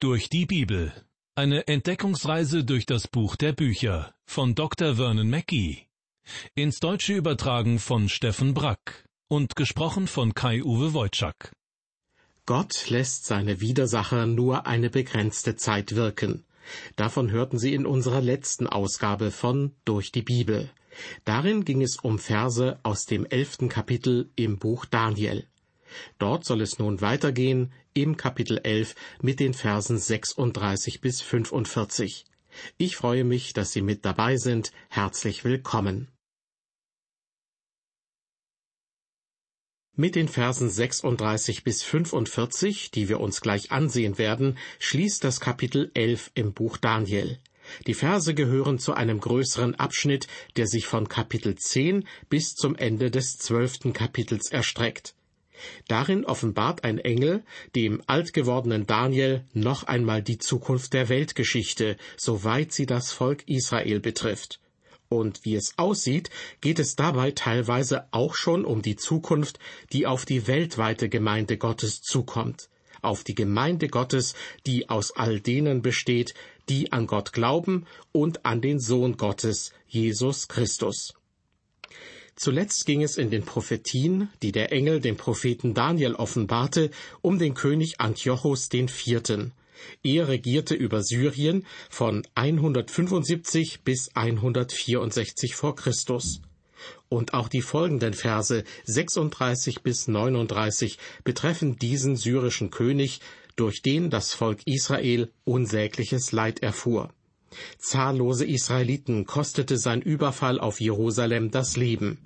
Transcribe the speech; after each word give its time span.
Durch 0.00 0.28
die 0.28 0.46
Bibel. 0.46 0.92
Eine 1.34 1.66
Entdeckungsreise 1.66 2.62
durch 2.62 2.86
das 2.86 3.08
Buch 3.08 3.34
der 3.34 3.52
Bücher 3.52 4.14
von 4.26 4.54
Dr. 4.54 4.94
Vernon 4.94 5.28
Mackey. 5.28 5.88
Ins 6.54 6.78
Deutsche 6.78 7.14
übertragen 7.14 7.80
von 7.80 8.08
Steffen 8.08 8.54
Brack 8.54 9.08
und 9.26 9.56
gesprochen 9.56 10.06
von 10.06 10.34
Kai-Uwe 10.34 10.94
Wojczak. 10.94 11.50
Gott 12.46 12.88
lässt 12.90 13.26
seine 13.26 13.60
Widersacher 13.60 14.26
nur 14.26 14.68
eine 14.68 14.88
begrenzte 14.88 15.56
Zeit 15.56 15.96
wirken. 15.96 16.44
Davon 16.94 17.32
hörten 17.32 17.58
Sie 17.58 17.74
in 17.74 17.84
unserer 17.84 18.20
letzten 18.20 18.68
Ausgabe 18.68 19.32
von 19.32 19.74
Durch 19.84 20.12
die 20.12 20.22
Bibel. 20.22 20.70
Darin 21.24 21.64
ging 21.64 21.82
es 21.82 21.96
um 21.96 22.20
Verse 22.20 22.78
aus 22.84 23.04
dem 23.06 23.26
elften 23.26 23.68
Kapitel 23.68 24.30
im 24.36 24.60
Buch 24.60 24.84
Daniel. 24.84 25.48
Dort 26.18 26.44
soll 26.44 26.60
es 26.60 26.78
nun 26.78 27.00
weitergehen 27.00 27.72
im 28.02 28.16
Kapitel 28.16 28.58
11 28.58 28.94
mit 29.22 29.40
den 29.40 29.54
Versen 29.54 29.98
36 29.98 31.00
bis 31.00 31.20
45. 31.20 32.24
Ich 32.76 32.96
freue 32.96 33.24
mich, 33.24 33.52
dass 33.52 33.72
Sie 33.72 33.82
mit 33.82 34.04
dabei 34.04 34.36
sind. 34.36 34.72
Herzlich 34.88 35.44
willkommen. 35.44 36.08
Mit 39.96 40.14
den 40.14 40.28
Versen 40.28 40.70
36 40.70 41.64
bis 41.64 41.82
45, 41.82 42.92
die 42.92 43.08
wir 43.08 43.18
uns 43.18 43.40
gleich 43.40 43.72
ansehen 43.72 44.16
werden, 44.16 44.56
schließt 44.78 45.24
das 45.24 45.40
Kapitel 45.40 45.90
11 45.94 46.30
im 46.34 46.52
Buch 46.52 46.76
Daniel. 46.76 47.40
Die 47.88 47.94
Verse 47.94 48.32
gehören 48.32 48.78
zu 48.78 48.94
einem 48.94 49.18
größeren 49.18 49.74
Abschnitt, 49.74 50.28
der 50.56 50.68
sich 50.68 50.86
von 50.86 51.08
Kapitel 51.08 51.56
10 51.56 52.06
bis 52.28 52.54
zum 52.54 52.76
Ende 52.76 53.10
des 53.10 53.38
zwölften 53.38 53.92
Kapitels 53.92 54.52
erstreckt. 54.52 55.16
Darin 55.88 56.24
offenbart 56.24 56.84
ein 56.84 56.98
Engel 56.98 57.42
dem 57.74 58.02
altgewordenen 58.06 58.86
Daniel 58.86 59.44
noch 59.52 59.84
einmal 59.84 60.22
die 60.22 60.38
Zukunft 60.38 60.92
der 60.92 61.08
Weltgeschichte, 61.08 61.96
soweit 62.16 62.72
sie 62.72 62.86
das 62.86 63.12
Volk 63.12 63.48
Israel 63.48 64.00
betrifft. 64.00 64.60
Und 65.08 65.44
wie 65.44 65.54
es 65.54 65.78
aussieht, 65.78 66.28
geht 66.60 66.78
es 66.78 66.94
dabei 66.94 67.30
teilweise 67.30 68.06
auch 68.10 68.34
schon 68.34 68.64
um 68.64 68.82
die 68.82 68.96
Zukunft, 68.96 69.58
die 69.92 70.06
auf 70.06 70.26
die 70.26 70.46
weltweite 70.46 71.08
Gemeinde 71.08 71.56
Gottes 71.56 72.02
zukommt, 72.02 72.68
auf 73.00 73.24
die 73.24 73.34
Gemeinde 73.34 73.88
Gottes, 73.88 74.34
die 74.66 74.90
aus 74.90 75.12
all 75.12 75.40
denen 75.40 75.80
besteht, 75.80 76.34
die 76.68 76.92
an 76.92 77.06
Gott 77.06 77.32
glauben 77.32 77.86
und 78.12 78.44
an 78.44 78.60
den 78.60 78.80
Sohn 78.80 79.16
Gottes, 79.16 79.72
Jesus 79.86 80.48
Christus. 80.48 81.14
Zuletzt 82.38 82.86
ging 82.86 83.02
es 83.02 83.18
in 83.18 83.30
den 83.30 83.44
Prophetien, 83.44 84.28
die 84.42 84.52
der 84.52 84.70
Engel 84.70 85.00
dem 85.00 85.16
Propheten 85.16 85.74
Daniel 85.74 86.14
offenbarte, 86.14 86.92
um 87.20 87.40
den 87.40 87.54
König 87.54 88.00
Antiochus 88.00 88.68
IV. 88.72 89.50
Er 90.04 90.28
regierte 90.28 90.76
über 90.76 91.02
Syrien 91.02 91.66
von 91.90 92.24
175 92.36 93.80
bis 93.82 94.14
164 94.14 95.56
vor 95.56 95.74
Christus. 95.74 96.40
Und 97.08 97.34
auch 97.34 97.48
die 97.48 97.60
folgenden 97.60 98.14
Verse 98.14 98.62
36 98.84 99.80
bis 99.82 100.06
39 100.06 100.96
betreffen 101.24 101.76
diesen 101.76 102.14
syrischen 102.14 102.70
König, 102.70 103.20
durch 103.56 103.82
den 103.82 104.10
das 104.10 104.32
Volk 104.32 104.60
Israel 104.64 105.32
unsägliches 105.44 106.30
Leid 106.30 106.62
erfuhr. 106.62 107.12
Zahllose 107.78 108.44
Israeliten 108.44 109.26
kostete 109.26 109.78
sein 109.78 110.02
Überfall 110.02 110.60
auf 110.60 110.80
Jerusalem 110.80 111.50
das 111.50 111.76
Leben. 111.76 112.18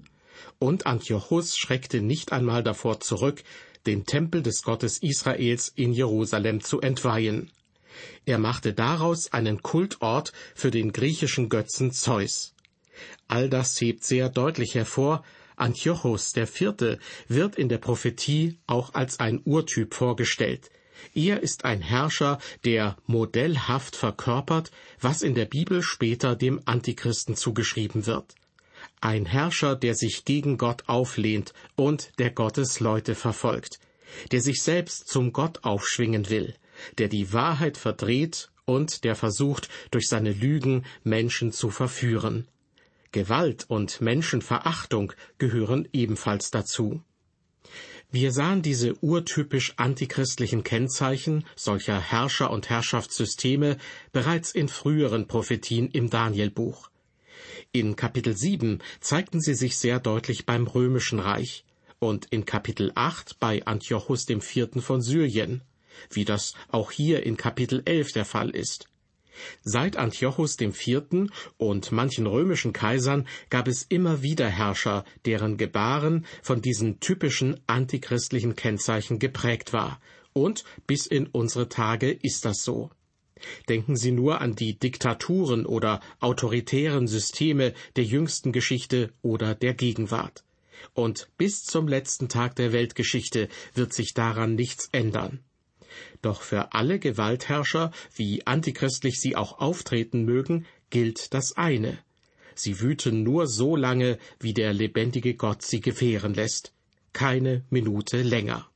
Und 0.59 0.87
Antiochus 0.87 1.57
schreckte 1.57 2.01
nicht 2.01 2.33
einmal 2.33 2.63
davor 2.63 3.01
zurück, 3.01 3.43
den 3.87 4.07
Tempel 4.07 4.43
des 4.43 4.63
Gottes 4.63 4.99
Israels 4.99 5.73
in 5.75 5.93
Jerusalem 5.93 6.61
zu 6.61 6.81
entweihen. 6.81 7.51
Er 8.25 8.39
machte 8.39 8.73
daraus 8.73 9.33
einen 9.33 9.63
Kultort 9.63 10.33
für 10.55 10.71
den 10.71 10.93
griechischen 10.93 11.49
Götzen 11.49 11.93
Zeus. 11.93 12.55
All 13.29 13.49
das 13.49 13.81
hebt 13.81 14.05
sehr 14.05 14.29
deutlich 14.29 14.75
hervor, 14.75 15.25
Antiochus 15.57 16.33
der 16.33 16.47
Vierte 16.47 16.99
wird 17.29 17.57
in 17.57 17.69
der 17.69 17.79
Prophetie 17.79 18.59
auch 18.67 18.95
als 18.95 19.21
ein 19.21 19.41
Urtyp 19.45 19.95
vorgestellt, 19.95 20.71
er 21.15 21.43
ist 21.43 21.65
ein 21.65 21.81
Herrscher, 21.81 22.39
der 22.65 22.97
modellhaft 23.07 23.97
verkörpert, 23.97 24.71
was 25.01 25.23
in 25.23 25.35
der 25.35 25.47
Bibel 25.47 25.83
später 25.83 26.37
dem 26.37 26.61
Antichristen 26.65 27.37
zugeschrieben 27.37 28.07
wird. 28.07 28.35
Ein 29.01 29.27
Herrscher, 29.27 29.77
der 29.77 29.95
sich 29.95 30.25
gegen 30.25 30.59
Gott 30.59 30.89
auflehnt 30.89 31.53
und 31.77 32.13
der 32.19 32.31
Gottes 32.31 32.81
Leute 32.81 33.15
verfolgt, 33.15 33.81
der 34.31 34.41
sich 34.41 34.63
selbst 34.63 35.09
zum 35.09 35.33
Gott 35.33 35.65
aufschwingen 35.65 36.31
will, 36.31 36.55
der 36.99 37.09
die 37.09 37.33
Wahrheit 37.33 37.77
verdreht 37.77 38.51
und 38.65 39.05
der 39.05 39.17
versucht, 39.17 39.69
durch 39.91 40.09
seine 40.09 40.33
Lügen 40.33 40.85
Menschen 41.03 41.53
zu 41.53 41.71
verführen. 41.71 42.49
Gewalt 43.13 43.67
und 43.69 44.01
Menschenverachtung 44.01 45.13
gehören 45.39 45.89
ebenfalls 45.93 46.51
dazu. 46.51 47.03
Wir 48.15 48.31
sahen 48.31 48.61
diese 48.61 49.03
urtypisch 49.03 49.73
antichristlichen 49.79 50.63
Kennzeichen 50.63 51.47
solcher 51.57 51.99
Herrscher 51.99 52.51
und 52.51 52.69
Herrschaftssysteme 52.69 53.79
bereits 54.13 54.53
in 54.53 54.69
früheren 54.69 55.27
Prophetien 55.27 55.89
im 55.89 56.11
Danielbuch. 56.11 56.91
In 57.73 57.97
Kapitel 57.97 58.37
7 58.37 58.81
zeigten 59.01 59.41
sie 59.41 59.55
sich 59.55 59.79
sehr 59.79 59.99
deutlich 59.99 60.45
beim 60.45 60.67
römischen 60.67 61.21
Reich 61.21 61.65
und 62.01 62.27
in 62.27 62.45
Kapitel 62.45 62.93
8 62.95 63.41
bei 63.41 63.65
Antiochus 63.65 64.29
IV. 64.29 64.69
von 64.83 65.01
Syrien, 65.01 65.63
wie 66.11 66.27
das 66.27 66.53
auch 66.69 66.91
hier 66.91 67.25
in 67.25 67.39
Kapitel 67.39 67.81
11 67.87 68.13
der 68.13 68.27
Fall 68.27 68.51
ist. 68.51 68.89
Seit 69.63 69.97
Antiochus 69.97 70.61
IV. 70.61 71.31
und 71.57 71.93
manchen 71.93 72.27
römischen 72.27 72.73
Kaisern 72.73 73.27
gab 73.51 73.69
es 73.69 73.83
immer 73.83 74.23
wieder 74.23 74.49
Herrscher, 74.49 75.05
deren 75.25 75.57
Gebaren 75.57 76.27
von 76.43 76.63
diesen 76.63 77.01
typischen 77.01 77.61
antichristlichen 77.67 78.57
Kennzeichen 78.57 79.19
geprägt 79.19 79.73
war. 79.73 80.01
Und 80.33 80.65
bis 80.87 81.07
in 81.07 81.27
unsere 81.27 81.69
Tage 81.69 82.11
ist 82.11 82.45
das 82.45 82.65
so. 82.65 82.91
Denken 83.69 83.97
Sie 83.97 84.13
nur 84.13 84.41
an 84.41 84.55
die 84.55 84.79
Diktaturen 84.79 85.67
oder 85.67 86.01
autoritären 86.21 87.09
Systeme 87.09 87.75
der 87.97 88.05
jüngsten 88.05 88.53
Geschichte 88.53 89.13
oder 89.23 89.55
der 89.55 89.75
Gegenwart. 89.75 90.45
Und 90.95 91.29
bis 91.39 91.65
zum 91.65 91.89
letzten 91.89 92.29
Tag 92.29 92.57
der 92.57 92.73
Weltgeschichte 92.73 93.49
wird 93.75 93.93
sich 93.93 94.15
daran 94.15 94.55
nichts 94.55 94.89
ändern. 94.93 95.41
Doch 96.23 96.43
für 96.43 96.73
alle 96.73 96.99
Gewaltherrscher, 96.99 97.91
wie 98.15 98.47
antichristlich 98.47 99.21
sie 99.21 99.37
auch 99.37 99.59
auftreten 99.59 100.25
mögen, 100.25 100.67
gilt 100.91 101.35
das 101.35 101.57
eine. 101.57 101.99
Sie 102.55 102.81
wüten 102.81 103.23
nur 103.23 103.47
so 103.47 103.77
lange, 103.77 104.19
wie 104.39 104.55
der 104.55 104.73
lebendige 104.73 105.35
Gott 105.35 105.63
sie 105.63 105.81
gewähren 105.81 106.35
lässt. 106.35 106.73
Keine 107.13 107.65
Minute 107.71 108.23
länger. 108.23 108.69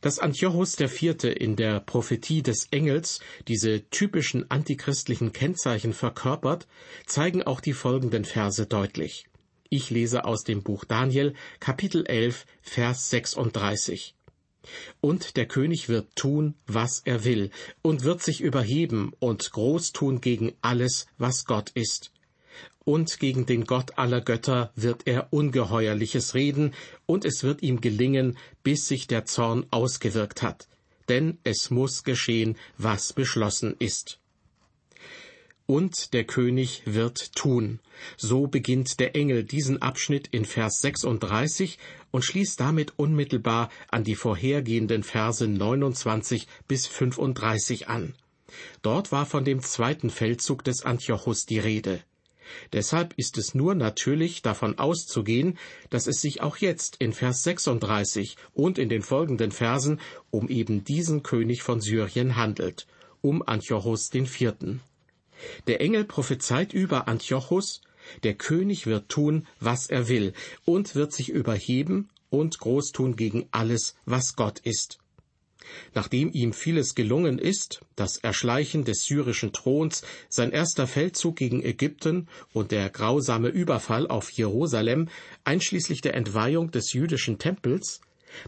Dass 0.00 0.18
Antiochus 0.18 0.78
IV. 0.78 1.24
in 1.24 1.56
der 1.56 1.80
Prophetie 1.80 2.42
des 2.42 2.68
Engels 2.70 3.20
diese 3.48 3.88
typischen 3.90 4.50
antichristlichen 4.50 5.32
Kennzeichen 5.32 5.92
verkörpert, 5.92 6.66
zeigen 7.06 7.42
auch 7.42 7.60
die 7.60 7.72
folgenden 7.72 8.24
Verse 8.24 8.66
deutlich. 8.66 9.26
Ich 9.68 9.90
lese 9.90 10.24
aus 10.24 10.44
dem 10.44 10.62
Buch 10.62 10.84
Daniel, 10.84 11.34
Kapitel 11.60 12.06
11, 12.06 12.46
Vers 12.62 13.10
36. 13.10 14.15
Und 15.00 15.36
der 15.36 15.46
König 15.46 15.88
wird 15.88 16.14
tun, 16.16 16.54
was 16.66 17.02
er 17.04 17.24
will, 17.24 17.50
und 17.82 18.04
wird 18.04 18.22
sich 18.22 18.40
überheben 18.40 19.12
und 19.18 19.50
groß 19.50 19.92
tun 19.92 20.20
gegen 20.20 20.54
alles, 20.60 21.06
was 21.18 21.44
Gott 21.44 21.70
ist. 21.70 22.12
Und 22.84 23.18
gegen 23.18 23.46
den 23.46 23.64
Gott 23.64 23.98
aller 23.98 24.20
Götter 24.20 24.72
wird 24.76 25.06
er 25.06 25.32
ungeheuerliches 25.32 26.34
reden, 26.34 26.74
und 27.04 27.24
es 27.24 27.42
wird 27.42 27.62
ihm 27.62 27.80
gelingen, 27.80 28.38
bis 28.62 28.86
sich 28.86 29.06
der 29.06 29.24
Zorn 29.24 29.66
ausgewirkt 29.70 30.42
hat. 30.42 30.68
Denn 31.08 31.38
es 31.44 31.70
muss 31.70 32.04
geschehen, 32.04 32.56
was 32.78 33.12
beschlossen 33.12 33.74
ist. 33.78 34.20
Und 35.66 36.12
der 36.12 36.22
König 36.24 36.82
wird 36.84 37.34
tun. 37.34 37.80
So 38.16 38.46
beginnt 38.46 39.00
der 39.00 39.16
Engel 39.16 39.42
diesen 39.42 39.82
Abschnitt 39.82 40.28
in 40.28 40.44
Vers 40.44 40.78
36 40.80 41.78
und 42.12 42.24
schließt 42.24 42.60
damit 42.60 42.92
unmittelbar 42.98 43.70
an 43.88 44.04
die 44.04 44.14
vorhergehenden 44.14 45.02
Verse 45.02 45.46
29 45.46 46.46
bis 46.68 46.86
35 46.86 47.88
an. 47.88 48.14
Dort 48.82 49.10
war 49.10 49.26
von 49.26 49.44
dem 49.44 49.60
zweiten 49.60 50.08
Feldzug 50.08 50.62
des 50.62 50.82
Antiochus 50.82 51.46
die 51.46 51.58
Rede. 51.58 52.00
Deshalb 52.72 53.14
ist 53.16 53.36
es 53.38 53.54
nur 53.54 53.74
natürlich 53.74 54.42
davon 54.42 54.78
auszugehen, 54.78 55.58
dass 55.90 56.06
es 56.06 56.20
sich 56.20 56.42
auch 56.42 56.58
jetzt 56.58 56.96
in 57.00 57.12
Vers 57.12 57.42
36 57.42 58.36
und 58.54 58.78
in 58.78 58.88
den 58.88 59.02
folgenden 59.02 59.50
Versen 59.50 60.00
um 60.30 60.48
eben 60.48 60.84
diesen 60.84 61.24
König 61.24 61.62
von 61.62 61.80
Syrien 61.80 62.36
handelt, 62.36 62.86
um 63.20 63.42
Antiochus 63.42 64.10
den 64.10 64.26
Vierten. 64.26 64.80
Der 65.66 65.80
Engel 65.80 66.04
prophezeit 66.04 66.72
über 66.72 67.08
Antiochus, 67.08 67.82
der 68.22 68.34
König 68.34 68.86
wird 68.86 69.08
tun, 69.08 69.46
was 69.60 69.86
er 69.88 70.08
will, 70.08 70.32
und 70.64 70.94
wird 70.94 71.12
sich 71.12 71.28
überheben 71.28 72.08
und 72.30 72.58
groß 72.58 72.92
tun 72.92 73.16
gegen 73.16 73.46
alles, 73.50 73.96
was 74.04 74.36
Gott 74.36 74.60
ist. 74.60 74.98
Nachdem 75.94 76.30
ihm 76.32 76.52
vieles 76.52 76.94
gelungen 76.94 77.38
ist, 77.38 77.80
das 77.96 78.18
Erschleichen 78.18 78.84
des 78.84 79.04
syrischen 79.04 79.52
Throns, 79.52 80.02
sein 80.28 80.52
erster 80.52 80.86
Feldzug 80.86 81.36
gegen 81.36 81.62
Ägypten 81.62 82.28
und 82.52 82.70
der 82.70 82.88
grausame 82.88 83.48
Überfall 83.48 84.06
auf 84.06 84.30
Jerusalem, 84.30 85.08
einschließlich 85.44 86.02
der 86.02 86.14
Entweihung 86.14 86.70
des 86.70 86.92
jüdischen 86.92 87.38
Tempels, 87.38 88.00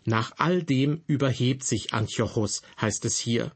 nach 0.05 0.32
all 0.37 0.62
dem 0.62 1.02
überhebt 1.06 1.64
sich 1.64 1.93
Antiochus, 1.93 2.62
heißt 2.81 3.05
es 3.05 3.19
hier. 3.19 3.52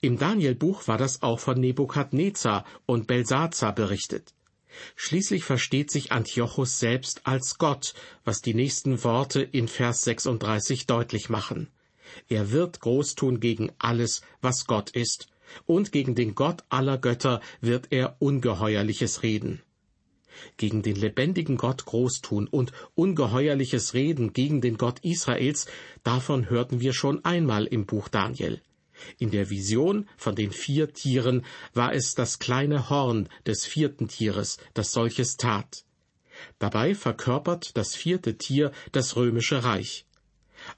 Im 0.00 0.18
Danielbuch 0.18 0.88
war 0.88 0.98
das 0.98 1.22
auch 1.22 1.40
von 1.40 1.60
Nebukadnezar 1.60 2.64
und 2.86 3.06
Belsazar 3.06 3.74
berichtet. 3.74 4.34
Schließlich 4.94 5.44
versteht 5.44 5.90
sich 5.90 6.12
Antiochus 6.12 6.78
selbst 6.78 7.22
als 7.24 7.58
Gott, 7.58 7.94
was 8.24 8.42
die 8.42 8.54
nächsten 8.54 9.02
Worte 9.04 9.42
in 9.42 9.68
Vers 9.68 10.02
36 10.02 10.86
deutlich 10.86 11.28
machen. 11.28 11.68
Er 12.28 12.52
wird 12.52 12.80
großtun 12.80 13.40
gegen 13.40 13.72
alles, 13.78 14.22
was 14.40 14.66
Gott 14.66 14.90
ist, 14.90 15.28
und 15.64 15.92
gegen 15.92 16.14
den 16.14 16.34
Gott 16.34 16.64
aller 16.68 16.98
Götter 16.98 17.40
wird 17.60 17.88
er 17.90 18.16
Ungeheuerliches 18.18 19.22
reden. 19.22 19.62
Gegen 20.56 20.82
den 20.82 20.96
lebendigen 20.96 21.56
Gott 21.56 21.86
großtun 21.86 22.46
und 22.46 22.72
ungeheuerliches 22.94 23.94
Reden 23.94 24.32
gegen 24.34 24.60
den 24.60 24.76
Gott 24.76 25.00
Israels, 25.00 25.66
davon 26.02 26.50
hörten 26.50 26.80
wir 26.80 26.92
schon 26.92 27.24
einmal 27.24 27.64
im 27.64 27.86
Buch 27.86 28.08
Daniel. 28.08 28.60
In 29.18 29.30
der 29.30 29.50
Vision 29.50 30.08
von 30.16 30.34
den 30.34 30.52
vier 30.52 30.92
Tieren 30.92 31.44
war 31.74 31.92
es 31.92 32.14
das 32.14 32.38
kleine 32.38 32.90
Horn 32.90 33.28
des 33.46 33.64
vierten 33.64 34.08
Tieres, 34.08 34.58
das 34.74 34.92
solches 34.92 35.36
tat. 35.36 35.84
Dabei 36.58 36.94
verkörpert 36.94 37.76
das 37.76 37.94
vierte 37.94 38.36
Tier 38.36 38.72
das 38.92 39.16
römische 39.16 39.64
Reich. 39.64 40.06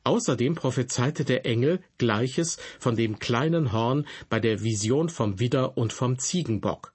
Außerdem 0.05 0.55
prophezeite 0.55 1.25
der 1.25 1.47
Engel 1.47 1.81
Gleiches 1.99 2.59
von 2.79 2.97
dem 2.97 3.19
kleinen 3.19 3.73
Horn 3.73 4.07
bei 4.29 4.41
der 4.41 4.63
Vision 4.63 5.09
vom 5.09 5.39
Widder 5.39 5.77
und 5.77 5.93
vom 5.93 6.19
Ziegenbock. 6.19 6.93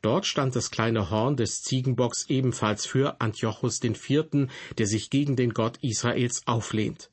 Dort 0.00 0.26
stand 0.26 0.56
das 0.56 0.70
kleine 0.70 1.10
Horn 1.10 1.36
des 1.36 1.62
Ziegenbocks 1.62 2.24
ebenfalls 2.28 2.86
für 2.86 3.20
Antiochus 3.20 3.82
IV., 3.82 4.48
der 4.78 4.86
sich 4.86 5.10
gegen 5.10 5.36
den 5.36 5.52
Gott 5.52 5.78
Israels 5.82 6.42
auflehnt. 6.46 7.10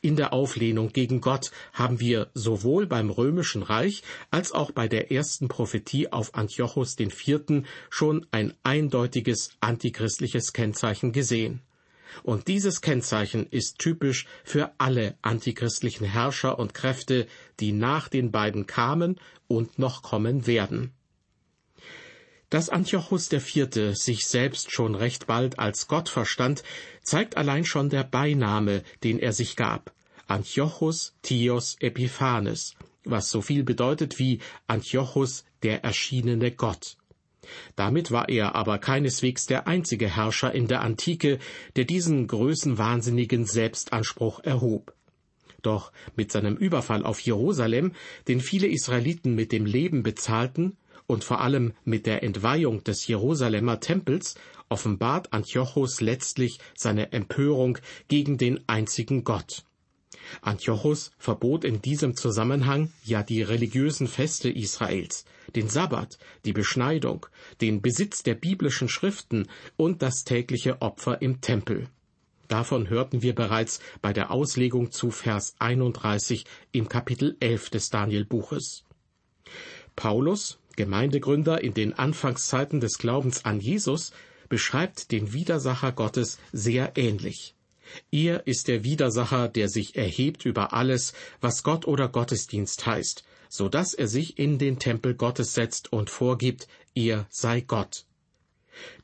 In 0.00 0.16
der 0.16 0.32
Auflehnung 0.32 0.92
gegen 0.92 1.20
Gott 1.20 1.50
haben 1.72 2.00
wir 2.00 2.30
sowohl 2.34 2.86
beim 2.86 3.10
römischen 3.10 3.62
Reich 3.62 4.02
als 4.30 4.52
auch 4.52 4.70
bei 4.70 4.88
der 4.88 5.10
ersten 5.12 5.48
Prophetie 5.48 6.12
auf 6.12 6.34
Antiochus 6.34 6.98
IV. 6.98 7.62
schon 7.90 8.26
ein 8.30 8.54
eindeutiges 8.62 9.50
antichristliches 9.60 10.52
Kennzeichen 10.52 11.12
gesehen. 11.12 11.62
Und 12.22 12.48
dieses 12.48 12.80
Kennzeichen 12.80 13.46
ist 13.46 13.78
typisch 13.78 14.26
für 14.44 14.72
alle 14.78 15.16
antichristlichen 15.22 16.06
Herrscher 16.06 16.58
und 16.58 16.74
Kräfte, 16.74 17.26
die 17.60 17.72
nach 17.72 18.08
den 18.08 18.30
beiden 18.30 18.66
kamen 18.66 19.20
und 19.46 19.78
noch 19.78 20.02
kommen 20.02 20.46
werden. 20.46 20.92
Dass 22.50 22.70
Antiochus 22.70 23.30
IV. 23.30 23.94
sich 23.94 24.26
selbst 24.26 24.72
schon 24.72 24.94
recht 24.94 25.26
bald 25.26 25.58
als 25.58 25.86
Gott 25.86 26.08
verstand, 26.08 26.62
zeigt 27.02 27.36
allein 27.36 27.64
schon 27.64 27.90
der 27.90 28.04
Beiname, 28.04 28.82
den 29.04 29.18
er 29.18 29.32
sich 29.32 29.54
gab. 29.54 29.92
Antiochus 30.26 31.14
Thios 31.22 31.76
Epiphanes, 31.80 32.74
was 33.04 33.30
so 33.30 33.42
viel 33.42 33.64
bedeutet 33.64 34.18
wie 34.18 34.40
Antiochus 34.66 35.44
der 35.62 35.84
erschienene 35.84 36.50
Gott. 36.50 36.96
Damit 37.76 38.10
war 38.10 38.28
er 38.28 38.54
aber 38.54 38.78
keineswegs 38.78 39.46
der 39.46 39.66
einzige 39.66 40.14
Herrscher 40.14 40.52
in 40.54 40.68
der 40.68 40.82
Antike, 40.82 41.38
der 41.76 41.84
diesen 41.84 42.26
größenwahnsinnigen 42.26 43.46
Selbstanspruch 43.46 44.40
erhob. 44.40 44.94
Doch 45.62 45.92
mit 46.14 46.30
seinem 46.30 46.56
Überfall 46.56 47.04
auf 47.04 47.20
Jerusalem, 47.20 47.92
den 48.28 48.40
viele 48.40 48.68
Israeliten 48.68 49.34
mit 49.34 49.50
dem 49.50 49.66
Leben 49.66 50.02
bezahlten, 50.02 50.76
und 51.08 51.24
vor 51.24 51.40
allem 51.40 51.72
mit 51.84 52.06
der 52.06 52.22
Entweihung 52.22 52.84
des 52.84 53.08
Jerusalemer 53.08 53.80
Tempels 53.80 54.36
offenbart 54.68 55.32
Antiochus 55.32 56.00
letztlich 56.00 56.60
seine 56.76 57.12
Empörung 57.12 57.78
gegen 58.06 58.38
den 58.38 58.60
einzigen 58.68 59.24
Gott. 59.24 59.64
Antiochus 60.42 61.10
verbot 61.18 61.64
in 61.64 61.80
diesem 61.80 62.14
Zusammenhang 62.14 62.92
ja 63.02 63.22
die 63.22 63.42
religiösen 63.42 64.06
Feste 64.06 64.50
Israels, 64.50 65.24
den 65.56 65.68
Sabbat, 65.68 66.18
die 66.44 66.52
Beschneidung, 66.52 67.26
den 67.62 67.80
Besitz 67.80 68.22
der 68.22 68.34
biblischen 68.34 68.90
Schriften 68.90 69.48
und 69.76 70.02
das 70.02 70.24
tägliche 70.24 70.82
Opfer 70.82 71.22
im 71.22 71.40
Tempel. 71.40 71.88
Davon 72.48 72.90
hörten 72.90 73.22
wir 73.22 73.34
bereits 73.34 73.80
bei 74.02 74.12
der 74.12 74.30
Auslegung 74.30 74.90
zu 74.90 75.10
Vers 75.10 75.54
31 75.58 76.44
im 76.72 76.88
Kapitel 76.88 77.36
11 77.40 77.70
des 77.70 77.90
Danielbuches. 77.90 78.84
Paulus, 79.96 80.58
Gemeindegründer 80.78 81.60
in 81.60 81.74
den 81.74 81.92
Anfangszeiten 81.92 82.78
des 82.78 82.98
Glaubens 82.98 83.44
an 83.44 83.58
Jesus, 83.58 84.12
beschreibt 84.48 85.10
den 85.10 85.32
Widersacher 85.32 85.90
Gottes 85.90 86.38
sehr 86.52 86.92
ähnlich. 86.96 87.56
Er 88.12 88.46
ist 88.46 88.68
der 88.68 88.84
Widersacher, 88.84 89.48
der 89.48 89.68
sich 89.68 89.96
erhebt 89.96 90.44
über 90.44 90.72
alles, 90.72 91.14
was 91.40 91.64
Gott 91.64 91.88
oder 91.88 92.08
Gottesdienst 92.08 92.86
heißt, 92.86 93.24
so 93.48 93.68
dass 93.68 93.92
er 93.92 94.06
sich 94.06 94.38
in 94.38 94.58
den 94.58 94.78
Tempel 94.78 95.14
Gottes 95.14 95.52
setzt 95.52 95.92
und 95.92 96.10
vorgibt, 96.10 96.68
er 96.94 97.26
sei 97.28 97.60
Gott. 97.60 98.04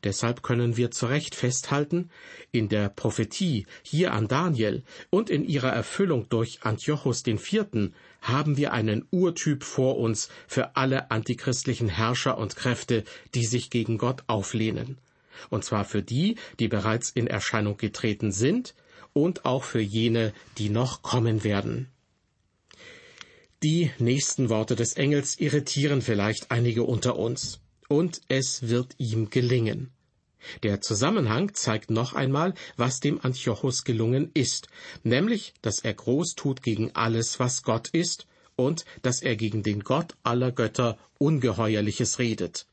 Deshalb 0.02 0.42
können 0.42 0.76
wir 0.76 0.90
zu 0.90 1.06
Recht 1.06 1.34
festhalten, 1.34 2.10
in 2.52 2.68
der 2.68 2.88
Prophetie 2.88 3.66
hier 3.82 4.12
an 4.12 4.28
Daniel 4.28 4.82
und 5.10 5.30
in 5.30 5.44
ihrer 5.44 5.70
Erfüllung 5.70 6.28
durch 6.28 6.60
Antiochus 6.62 7.26
IV. 7.26 7.90
haben 8.20 8.56
wir 8.56 8.72
einen 8.72 9.06
Urtyp 9.10 9.64
vor 9.64 9.98
uns 9.98 10.28
für 10.46 10.76
alle 10.76 11.10
antichristlichen 11.10 11.88
Herrscher 11.88 12.38
und 12.38 12.56
Kräfte, 12.56 13.04
die 13.34 13.46
sich 13.46 13.70
gegen 13.70 13.98
Gott 13.98 14.24
auflehnen. 14.26 14.98
Und 15.50 15.64
zwar 15.64 15.84
für 15.84 16.02
die, 16.02 16.36
die 16.58 16.68
bereits 16.68 17.10
in 17.10 17.26
Erscheinung 17.26 17.76
getreten 17.76 18.32
sind 18.32 18.74
und 19.12 19.44
auch 19.44 19.64
für 19.64 19.80
jene, 19.80 20.32
die 20.58 20.68
noch 20.68 21.02
kommen 21.02 21.44
werden. 21.44 21.88
Die 23.62 23.90
nächsten 23.98 24.50
Worte 24.50 24.76
des 24.76 24.92
Engels 24.92 25.40
irritieren 25.40 26.02
vielleicht 26.02 26.50
einige 26.50 26.82
unter 26.82 27.16
uns. 27.16 27.60
Und 27.88 28.20
es 28.28 28.68
wird 28.68 28.94
ihm 28.98 29.30
gelingen. 29.30 29.90
Der 30.62 30.80
Zusammenhang 30.80 31.54
zeigt 31.54 31.90
noch 31.90 32.12
einmal, 32.12 32.54
was 32.76 33.00
dem 33.00 33.20
Antiochus 33.22 33.84
gelungen 33.84 34.30
ist, 34.34 34.68
nämlich, 35.02 35.54
dass 35.62 35.80
er 35.80 35.94
groß 35.94 36.34
tut 36.34 36.62
gegen 36.62 36.94
alles, 36.94 37.40
was 37.40 37.62
Gott 37.62 37.88
ist, 37.88 38.26
und 38.56 38.84
dass 39.02 39.22
er 39.22 39.36
gegen 39.36 39.62
den 39.62 39.80
Gott 39.80 40.14
aller 40.22 40.52
Götter 40.52 40.98
Ungeheuerliches 41.18 42.18
redet. 42.18 42.66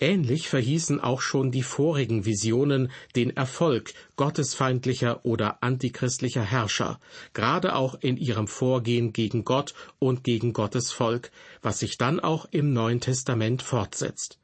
Ähnlich 0.00 0.48
verhießen 0.48 1.00
auch 1.00 1.20
schon 1.20 1.50
die 1.50 1.62
vorigen 1.62 2.24
Visionen 2.24 2.90
den 3.14 3.36
Erfolg 3.36 3.94
gottesfeindlicher 4.16 5.24
oder 5.24 5.62
antichristlicher 5.62 6.42
Herrscher, 6.42 7.00
gerade 7.32 7.74
auch 7.74 7.94
in 8.00 8.16
ihrem 8.16 8.48
Vorgehen 8.48 9.12
gegen 9.12 9.44
Gott 9.44 9.74
und 9.98 10.24
gegen 10.24 10.52
Gottes 10.52 10.92
Volk, 10.92 11.30
was 11.62 11.78
sich 11.78 11.98
dann 11.98 12.20
auch 12.20 12.46
im 12.50 12.72
Neuen 12.72 13.00
Testament 13.00 13.62
fortsetzt. 13.62 14.38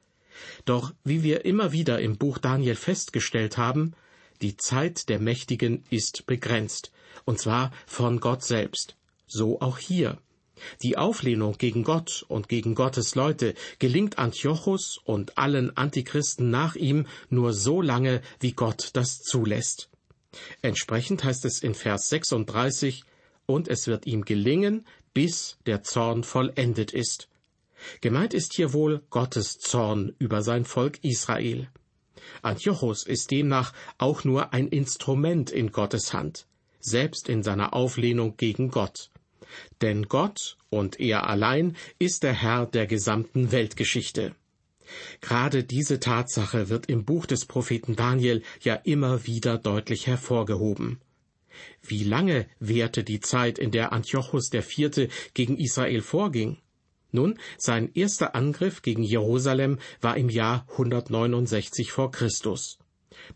Doch 0.64 0.92
wie 1.04 1.22
wir 1.22 1.44
immer 1.44 1.72
wieder 1.72 2.00
im 2.00 2.16
Buch 2.16 2.38
Daniel 2.38 2.76
festgestellt 2.76 3.58
haben, 3.58 3.94
die 4.40 4.56
Zeit 4.56 5.08
der 5.08 5.20
Mächtigen 5.20 5.84
ist 5.90 6.26
begrenzt, 6.26 6.90
und 7.24 7.38
zwar 7.38 7.70
von 7.86 8.20
Gott 8.20 8.42
selbst. 8.42 8.96
So 9.26 9.60
auch 9.60 9.78
hier. 9.78 10.18
Die 10.82 10.96
Auflehnung 10.96 11.56
gegen 11.58 11.82
Gott 11.82 12.24
und 12.28 12.48
gegen 12.48 12.74
Gottes 12.74 13.14
Leute 13.14 13.54
gelingt 13.78 14.18
Antiochus 14.18 14.98
und 15.04 15.38
allen 15.38 15.76
Antichristen 15.76 16.50
nach 16.50 16.76
ihm 16.76 17.06
nur 17.30 17.52
so 17.52 17.80
lange, 17.80 18.22
wie 18.40 18.52
Gott 18.52 18.90
das 18.92 19.18
zulässt. 19.18 19.88
Entsprechend 20.62 21.24
heißt 21.24 21.44
es 21.44 21.62
in 21.62 21.74
Vers 21.74 22.08
36, 22.08 23.04
und 23.46 23.68
es 23.68 23.86
wird 23.86 24.06
ihm 24.06 24.24
gelingen, 24.24 24.86
bis 25.14 25.58
der 25.66 25.82
Zorn 25.82 26.24
vollendet 26.24 26.92
ist. 26.92 27.28
Gemeint 28.00 28.32
ist 28.32 28.54
hier 28.54 28.72
wohl 28.72 29.02
Gottes 29.10 29.58
Zorn 29.58 30.14
über 30.18 30.42
sein 30.42 30.64
Volk 30.64 31.02
Israel. 31.02 31.68
Antiochus 32.40 33.04
ist 33.04 33.30
demnach 33.30 33.72
auch 33.98 34.24
nur 34.24 34.52
ein 34.52 34.68
Instrument 34.68 35.50
in 35.50 35.72
Gottes 35.72 36.12
Hand, 36.12 36.46
selbst 36.80 37.28
in 37.28 37.42
seiner 37.42 37.74
Auflehnung 37.74 38.36
gegen 38.36 38.70
Gott. 38.70 39.10
Denn 39.80 40.04
Gott 40.04 40.56
und 40.70 41.00
er 41.00 41.28
allein 41.28 41.76
ist 41.98 42.22
der 42.22 42.32
Herr 42.32 42.66
der 42.66 42.86
gesamten 42.86 43.52
Weltgeschichte. 43.52 44.34
Gerade 45.20 45.64
diese 45.64 46.00
Tatsache 46.00 46.68
wird 46.68 46.86
im 46.86 47.04
Buch 47.04 47.26
des 47.26 47.46
Propheten 47.46 47.96
Daniel 47.96 48.42
ja 48.60 48.74
immer 48.74 49.26
wieder 49.26 49.58
deutlich 49.58 50.06
hervorgehoben. 50.06 51.00
Wie 51.82 52.04
lange 52.04 52.46
währte 52.58 53.04
die 53.04 53.20
Zeit, 53.20 53.58
in 53.58 53.70
der 53.70 53.92
Antiochus 53.92 54.52
IV. 54.52 55.08
gegen 55.34 55.56
Israel 55.58 56.00
vorging? 56.00 56.58
Nun, 57.10 57.38
sein 57.58 57.90
erster 57.92 58.34
Angriff 58.34 58.80
gegen 58.80 59.02
Jerusalem 59.02 59.78
war 60.00 60.16
im 60.16 60.30
Jahr 60.30 60.66
169 60.70 61.92
vor 61.92 62.10
Christus. 62.10 62.78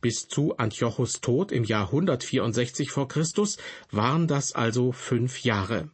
Bis 0.00 0.28
zu 0.28 0.56
Antiochus 0.56 1.20
Tod 1.20 1.52
im 1.52 1.64
Jahr 1.64 1.87
164 1.87 2.90
vor 2.90 3.08
Christus 3.08 3.58
waren 3.90 4.26
das 4.26 4.52
also 4.52 4.92
fünf 4.92 5.42
Jahre. 5.42 5.90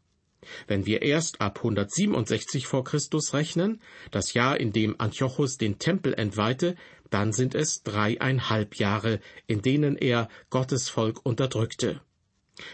Wenn 0.67 0.87
wir 0.87 1.03
erst 1.03 1.41
ab 1.41 1.59
167 1.59 2.67
vor 2.67 2.85
Christus 2.85 3.33
rechnen, 3.35 3.81
das 4.11 4.35
Jahr, 4.35 4.59
in 4.59 4.73
dem 4.73 5.01
Antiochus 5.01 5.57
den 5.57 5.79
Tempel 5.79 6.15
entweihte, 6.15 6.77
dann 7.11 7.33
sind 7.33 7.55
es 7.55 7.83
dreieinhalb 7.83 8.77
Jahre, 8.77 9.21
in 9.47 9.63
denen 9.63 9.97
er 9.97 10.29
Gottes 10.51 10.89
Volk 10.89 11.25
unterdrückte. 11.25 12.01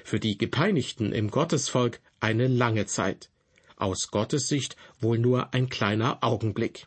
Für 0.05 0.21
die 0.21 0.39
Gepeinigten 0.39 1.13
im 1.13 1.31
Gottesvolk 1.31 2.01
eine 2.21 2.47
lange 2.47 2.87
Zeit. 2.87 3.31
Aus 3.77 4.11
Gottes 4.11 4.49
Sicht 4.49 4.77
wohl 5.01 5.19
nur 5.19 5.55
ein 5.55 5.69
kleiner 5.69 6.23
Augenblick. 6.23 6.87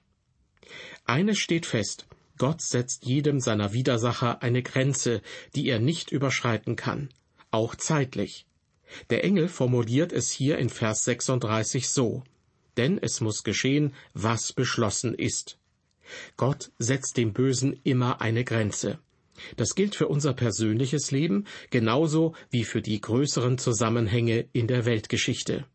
Eines 1.05 1.39
steht 1.39 1.65
fest, 1.65 2.07
Gott 2.37 2.61
setzt 2.61 3.05
jedem 3.05 3.39
seiner 3.39 3.73
Widersacher 3.73 4.41
eine 4.41 4.63
Grenze, 4.63 5.21
die 5.55 5.67
er 5.67 5.79
nicht 5.79 6.11
überschreiten 6.11 6.75
kann, 6.75 7.09
auch 7.51 7.75
zeitlich. 7.75 8.45
Der 9.09 9.23
Engel 9.23 9.47
formuliert 9.47 10.11
es 10.13 10.31
hier 10.31 10.57
in 10.57 10.69
Vers 10.69 11.03
36 11.05 11.89
so, 11.89 12.23
denn 12.77 12.97
es 12.97 13.21
muss 13.21 13.43
geschehen, 13.43 13.93
was 14.13 14.53
beschlossen 14.53 15.13
ist. 15.13 15.57
Gott 16.37 16.71
setzt 16.77 17.17
dem 17.17 17.33
Bösen 17.33 17.79
immer 17.83 18.21
eine 18.21 18.43
Grenze. 18.43 18.99
Das 19.57 19.75
gilt 19.75 19.95
für 19.95 20.07
unser 20.07 20.33
persönliches 20.33 21.11
Leben 21.11 21.45
genauso 21.69 22.35
wie 22.49 22.63
für 22.63 22.81
die 22.81 22.99
größeren 23.01 23.57
Zusammenhänge 23.57 24.47
in 24.53 24.67
der 24.67 24.85
Weltgeschichte. 24.85 25.65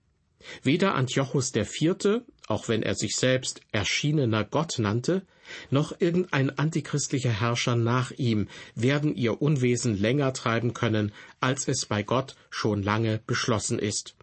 Weder 0.62 0.94
Antiochus 0.94 1.52
IV., 1.54 2.22
auch 2.46 2.68
wenn 2.68 2.82
er 2.82 2.94
sich 2.94 3.16
selbst 3.16 3.60
erschienener 3.72 4.44
Gott 4.44 4.78
nannte, 4.78 5.26
noch 5.70 6.00
irgendein 6.00 6.56
antichristlicher 6.58 7.30
Herrscher 7.30 7.76
nach 7.76 8.10
ihm 8.12 8.48
werden 8.74 9.14
ihr 9.14 9.40
Unwesen 9.40 9.96
länger 9.98 10.32
treiben 10.32 10.74
können, 10.74 11.12
als 11.40 11.68
es 11.68 11.86
bei 11.86 12.02
Gott 12.02 12.36
schon 12.50 12.82
lange 12.82 13.20
beschlossen 13.26 13.78
ist. 13.78 14.16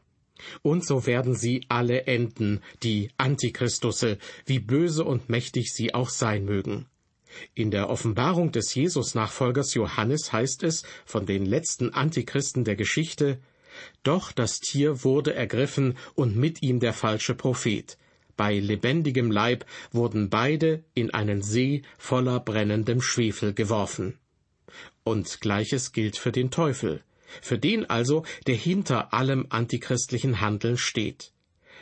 Und 0.61 0.85
so 0.85 1.05
werden 1.05 1.35
sie 1.35 1.65
alle 1.69 2.03
enden, 2.03 2.61
die 2.81 3.09
Antichristusse, 3.17 4.17
wie 4.45 4.59
böse 4.59 5.03
und 5.03 5.29
mächtig 5.29 5.71
sie 5.73 5.93
auch 5.93 6.09
sein 6.09 6.45
mögen. 6.45 6.87
In 7.55 7.71
der 7.71 7.89
Offenbarung 7.89 8.51
des 8.51 8.75
Jesus-Nachfolgers 8.75 9.73
Johannes 9.73 10.31
heißt 10.31 10.63
es 10.63 10.83
von 11.05 11.25
den 11.25 11.45
letzten 11.45 11.93
Antichristen 11.93 12.63
der 12.63 12.75
Geschichte, 12.75 13.39
doch 14.03 14.31
das 14.31 14.59
Tier 14.59 15.03
wurde 15.03 15.33
ergriffen 15.33 15.97
und 16.13 16.35
mit 16.35 16.61
ihm 16.61 16.79
der 16.79 16.93
falsche 16.93 17.33
Prophet. 17.33 17.97
Bei 18.35 18.57
lebendigem 18.57 19.29
Leib 19.31 19.65
wurden 19.91 20.29
beide 20.29 20.83
in 20.93 21.13
einen 21.13 21.41
See 21.41 21.83
voller 21.97 22.39
brennendem 22.39 23.01
Schwefel 23.01 23.53
geworfen. 23.53 24.17
Und 25.03 25.41
gleiches 25.41 25.91
gilt 25.91 26.17
für 26.17 26.31
den 26.31 26.49
Teufel, 26.49 27.03
für 27.41 27.59
den 27.59 27.89
also, 27.89 28.23
der 28.47 28.55
hinter 28.55 29.13
allem 29.13 29.47
antichristlichen 29.49 30.41
Handeln 30.41 30.77
steht. 30.77 31.31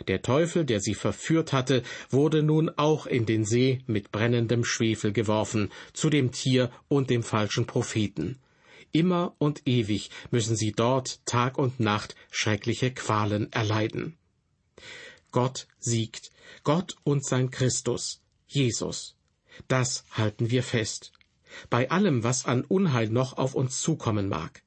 Der 0.08 0.22
Teufel, 0.22 0.65
der 0.65 0.79
sie 0.79 0.96
verführt 0.96 1.53
hatte, 1.53 1.84
wurde 2.10 2.41
nun 2.41 2.70
auch 2.70 3.05
in 3.05 3.25
den 3.25 3.46
See 3.46 3.79
mit 3.86 4.12
brennendem 4.12 4.63
Schwefel 4.63 5.12
geworfen, 5.12 5.70
zu 5.93 6.10
dem 6.10 6.31
Tier 6.31 6.72
und 6.88 7.10
dem 7.10 7.24
falschen 7.24 7.67
Propheten. 7.67 8.39
Immer 8.91 9.36
und 9.38 9.62
ewig 9.65 10.10
müssen 10.31 10.55
sie 10.55 10.72
dort 10.72 11.25
Tag 11.25 11.58
und 11.58 11.79
Nacht 11.79 12.15
schreckliche 12.29 12.91
Qualen 12.91 13.51
erleiden. 13.53 14.17
Gott 15.31 15.67
siegt, 15.79 16.31
Gott 16.63 16.95
und 17.03 17.25
sein 17.25 17.51
Christus, 17.51 18.21
Jesus. 18.47 19.15
Das 19.67 20.03
halten 20.11 20.50
wir 20.50 20.63
fest. 20.63 21.11
Bei 21.69 21.89
allem, 21.89 22.23
was 22.23 22.45
an 22.45 22.63
Unheil 22.63 23.09
noch 23.09 23.38
auf 23.38 23.55
uns 23.55 23.81
zukommen 23.81 24.29
mag. 24.29 24.63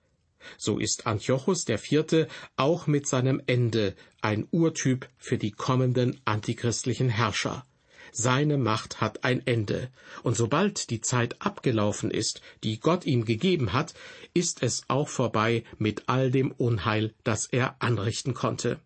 So 0.59 0.79
ist 0.79 1.07
Antiochus 1.07 1.65
Vierte 1.79 2.29
auch 2.57 2.87
mit 2.87 3.07
seinem 3.07 3.43
Ende 3.47 3.95
ein 4.21 4.47
Urtyp 4.51 5.09
für 5.17 5.39
die 5.39 5.51
kommenden 5.51 6.21
antichristlichen 6.25 7.09
Herrscher. 7.09 7.65
Seine 8.13 8.59
Macht 8.59 9.01
hat 9.01 9.25
ein 9.25 9.45
Ende, 9.45 9.91
und 10.23 10.37
sobald 10.37 10.91
die 10.91 11.01
Zeit 11.01 11.43
abgelaufen 11.43 12.11
ist, 12.11 12.43
die 12.63 12.79
Gott 12.79 13.07
ihm 13.07 13.25
gegeben 13.25 13.73
hat, 13.73 13.95
ist 14.35 14.63
es 14.63 14.85
auch 14.87 15.09
vorbei 15.09 15.65
mit 15.79 16.05
all 16.07 16.31
dem 16.31 16.53
Unheil, 16.53 17.13
das 17.25 17.47
er 17.47 17.83
anrichten 17.83 18.35
konnte. 18.35 18.79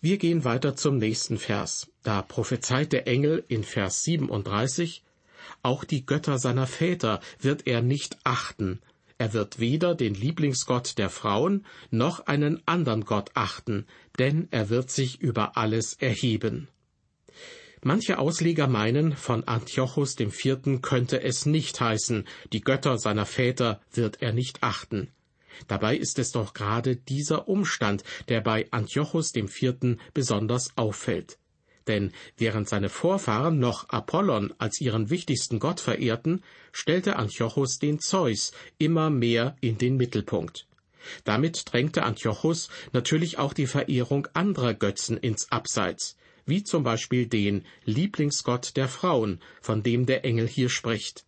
Wir 0.00 0.18
gehen 0.18 0.44
weiter 0.44 0.76
zum 0.76 0.98
nächsten 0.98 1.38
Vers. 1.38 1.90
Da 2.02 2.22
prophezeit 2.22 2.92
der 2.92 3.06
Engel 3.06 3.44
in 3.48 3.64
Vers 3.64 4.04
37, 4.04 5.02
auch 5.62 5.84
die 5.84 6.06
Götter 6.06 6.38
seiner 6.38 6.66
Väter 6.66 7.20
wird 7.40 7.66
er 7.66 7.82
nicht 7.82 8.18
achten, 8.24 8.80
er 9.18 9.32
wird 9.32 9.58
weder 9.58 9.96
den 9.96 10.14
Lieblingsgott 10.14 10.96
der 10.96 11.10
Frauen 11.10 11.66
noch 11.90 12.26
einen 12.26 12.62
andern 12.66 13.04
Gott 13.04 13.32
achten, 13.34 13.84
denn 14.18 14.46
er 14.52 14.70
wird 14.70 14.92
sich 14.92 15.20
über 15.20 15.56
alles 15.56 15.94
erheben. 15.94 16.68
Manche 17.82 18.18
Ausleger 18.18 18.68
meinen, 18.68 19.16
von 19.16 19.44
Antiochus 19.44 20.14
dem 20.14 20.30
Vierten 20.30 20.82
könnte 20.82 21.20
es 21.20 21.46
nicht 21.46 21.80
heißen, 21.80 22.26
die 22.52 22.60
Götter 22.60 22.98
seiner 22.98 23.26
Väter 23.26 23.80
wird 23.92 24.22
er 24.22 24.32
nicht 24.32 24.62
achten. 24.62 25.10
Dabei 25.66 25.96
ist 25.96 26.18
es 26.18 26.32
doch 26.32 26.54
gerade 26.54 26.96
dieser 26.96 27.48
Umstand, 27.48 28.04
der 28.28 28.40
bei 28.40 28.66
dem 28.70 29.48
Vierten 29.48 30.00
besonders 30.14 30.76
auffällt. 30.76 31.38
Denn 31.88 32.12
während 32.36 32.68
seine 32.68 32.90
Vorfahren 32.90 33.58
noch 33.58 33.88
Apollon 33.88 34.52
als 34.58 34.80
ihren 34.80 35.10
wichtigsten 35.10 35.58
Gott 35.58 35.80
verehrten, 35.80 36.42
stellte 36.70 37.16
Antiochus 37.16 37.78
den 37.78 37.98
Zeus 37.98 38.52
immer 38.76 39.10
mehr 39.10 39.56
in 39.60 39.78
den 39.78 39.96
Mittelpunkt. 39.96 40.66
Damit 41.24 41.64
drängte 41.72 42.02
Antiochus 42.02 42.68
natürlich 42.92 43.38
auch 43.38 43.54
die 43.54 43.66
Verehrung 43.66 44.28
anderer 44.34 44.74
Götzen 44.74 45.16
ins 45.16 45.50
Abseits, 45.50 46.16
wie 46.44 46.62
zum 46.62 46.82
Beispiel 46.82 47.26
den 47.26 47.64
Lieblingsgott 47.84 48.76
der 48.76 48.88
Frauen, 48.88 49.40
von 49.60 49.82
dem 49.82 50.06
der 50.06 50.24
Engel 50.24 50.46
hier 50.46 50.68
spricht. 50.68 51.24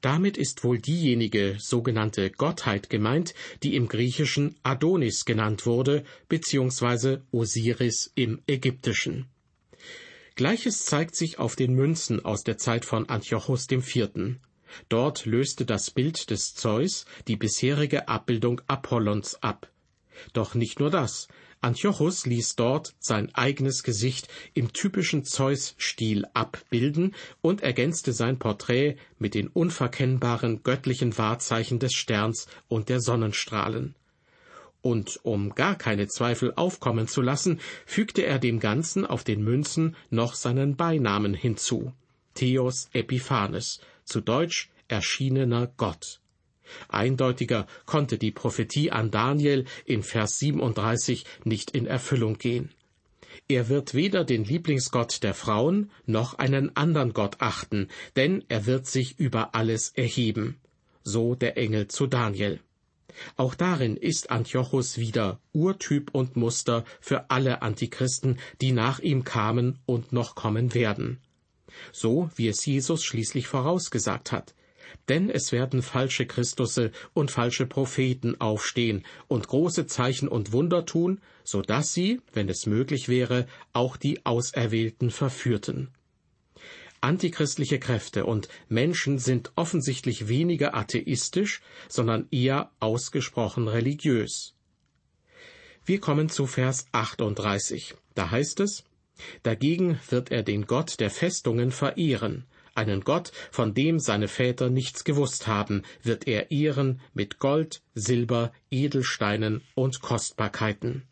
Damit 0.00 0.36
ist 0.36 0.64
wohl 0.64 0.78
diejenige 0.78 1.56
sogenannte 1.58 2.30
Gottheit 2.30 2.90
gemeint, 2.90 3.34
die 3.62 3.76
im 3.76 3.88
Griechischen 3.88 4.56
Adonis 4.62 5.24
genannt 5.24 5.66
wurde, 5.66 6.04
beziehungsweise 6.28 7.22
Osiris 7.32 8.10
im 8.14 8.42
Ägyptischen. 8.46 9.26
Gleiches 10.36 10.84
zeigt 10.84 11.14
sich 11.14 11.38
auf 11.38 11.54
den 11.54 11.74
Münzen 11.74 12.24
aus 12.24 12.42
der 12.42 12.58
Zeit 12.58 12.84
von 12.84 13.08
Antiochus 13.08 13.70
IV. 13.70 14.36
Dort 14.88 15.26
löste 15.26 15.64
das 15.64 15.92
Bild 15.92 16.30
des 16.30 16.54
Zeus 16.54 17.04
die 17.28 17.36
bisherige 17.36 18.08
Abbildung 18.08 18.60
Apollons 18.66 19.36
ab. 19.42 19.70
Doch 20.32 20.54
nicht 20.54 20.80
nur 20.80 20.90
das. 20.90 21.28
Antiochus 21.64 22.26
ließ 22.26 22.56
dort 22.56 22.94
sein 22.98 23.34
eigenes 23.34 23.82
Gesicht 23.82 24.28
im 24.52 24.74
typischen 24.74 25.24
Zeus-Stil 25.24 26.26
abbilden 26.34 27.14
und 27.40 27.62
ergänzte 27.62 28.12
sein 28.12 28.38
Porträt 28.38 28.96
mit 29.18 29.32
den 29.32 29.48
unverkennbaren 29.48 30.62
göttlichen 30.62 31.16
Wahrzeichen 31.16 31.78
des 31.78 31.94
Sterns 31.94 32.48
und 32.68 32.90
der 32.90 33.00
Sonnenstrahlen. 33.00 33.94
Und 34.82 35.18
um 35.22 35.54
gar 35.54 35.74
keine 35.76 36.06
Zweifel 36.06 36.52
aufkommen 36.54 37.08
zu 37.08 37.22
lassen, 37.22 37.60
fügte 37.86 38.26
er 38.26 38.38
dem 38.38 38.60
Ganzen 38.60 39.06
auf 39.06 39.24
den 39.24 39.42
Münzen 39.42 39.96
noch 40.10 40.34
seinen 40.34 40.76
Beinamen 40.76 41.32
hinzu. 41.32 41.94
Theos 42.34 42.90
Epiphanes, 42.92 43.80
zu 44.04 44.20
Deutsch 44.20 44.68
erschienener 44.88 45.72
Gott. 45.78 46.20
Eindeutiger 46.88 47.66
konnte 47.86 48.18
die 48.18 48.32
Prophetie 48.32 48.90
an 48.90 49.10
Daniel 49.10 49.64
in 49.84 50.02
Vers 50.02 50.38
37 50.38 51.24
nicht 51.44 51.70
in 51.72 51.86
Erfüllung 51.86 52.38
gehen. 52.38 52.70
Er 53.48 53.68
wird 53.68 53.94
weder 53.94 54.24
den 54.24 54.44
Lieblingsgott 54.44 55.22
der 55.22 55.34
Frauen 55.34 55.90
noch 56.06 56.34
einen 56.34 56.74
anderen 56.76 57.12
Gott 57.12 57.36
achten, 57.40 57.88
denn 58.16 58.44
er 58.48 58.66
wird 58.66 58.86
sich 58.86 59.18
über 59.18 59.54
alles 59.54 59.90
erheben. 59.90 60.56
So 61.02 61.34
der 61.34 61.58
Engel 61.58 61.88
zu 61.88 62.06
Daniel. 62.06 62.60
Auch 63.36 63.54
darin 63.54 63.96
ist 63.96 64.30
Antiochus 64.30 64.98
wieder 64.98 65.40
Urtyp 65.52 66.10
und 66.12 66.36
Muster 66.36 66.84
für 67.00 67.30
alle 67.30 67.62
Antichristen, 67.62 68.38
die 68.60 68.72
nach 68.72 68.98
ihm 68.98 69.24
kamen 69.24 69.78
und 69.86 70.12
noch 70.12 70.34
kommen 70.34 70.74
werden. 70.74 71.20
So 71.92 72.30
wie 72.36 72.48
es 72.48 72.64
Jesus 72.64 73.04
schließlich 73.04 73.46
vorausgesagt 73.46 74.32
hat. 74.32 74.54
Denn 75.08 75.30
es 75.30 75.52
werden 75.52 75.82
falsche 75.82 76.26
Christusse 76.26 76.90
und 77.12 77.30
falsche 77.30 77.66
Propheten 77.66 78.40
aufstehen 78.40 79.04
und 79.28 79.48
große 79.48 79.86
Zeichen 79.86 80.28
und 80.28 80.52
Wunder 80.52 80.86
tun, 80.86 81.20
so 81.44 81.62
dass 81.62 81.92
sie, 81.92 82.20
wenn 82.32 82.48
es 82.48 82.66
möglich 82.66 83.08
wäre, 83.08 83.46
auch 83.72 83.96
die 83.96 84.24
Auserwählten 84.24 85.10
verführten. 85.10 85.90
Antichristliche 87.00 87.78
Kräfte 87.78 88.24
und 88.24 88.48
Menschen 88.68 89.18
sind 89.18 89.52
offensichtlich 89.56 90.28
weniger 90.28 90.74
atheistisch, 90.74 91.60
sondern 91.86 92.28
eher 92.30 92.70
ausgesprochen 92.80 93.68
religiös. 93.68 94.54
Wir 95.84 96.00
kommen 96.00 96.30
zu 96.30 96.46
Vers 96.46 96.86
38. 96.92 97.94
Da 98.14 98.30
heißt 98.30 98.60
es, 98.60 98.84
Dagegen 99.42 100.00
wird 100.08 100.30
er 100.30 100.42
den 100.42 100.66
Gott 100.66 100.98
der 100.98 101.10
Festungen 101.10 101.70
verehren, 101.70 102.46
einen 102.74 103.02
Gott, 103.02 103.32
von 103.50 103.74
dem 103.74 103.98
seine 103.98 104.28
Väter 104.28 104.70
nichts 104.70 105.04
gewusst 105.04 105.46
haben, 105.46 105.82
wird 106.02 106.26
er 106.26 106.50
ehren 106.50 107.00
mit 107.12 107.38
Gold, 107.38 107.82
Silber, 107.94 108.52
Edelsteinen 108.70 109.62
und 109.74 110.00
Kostbarkeiten. 110.00 111.02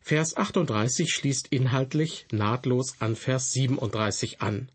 Vers 0.00 0.36
38 0.36 1.14
schließt 1.14 1.48
inhaltlich 1.48 2.26
nahtlos 2.30 2.96
an 2.98 3.16
Vers 3.16 3.52
37 3.52 4.42
an. 4.42 4.68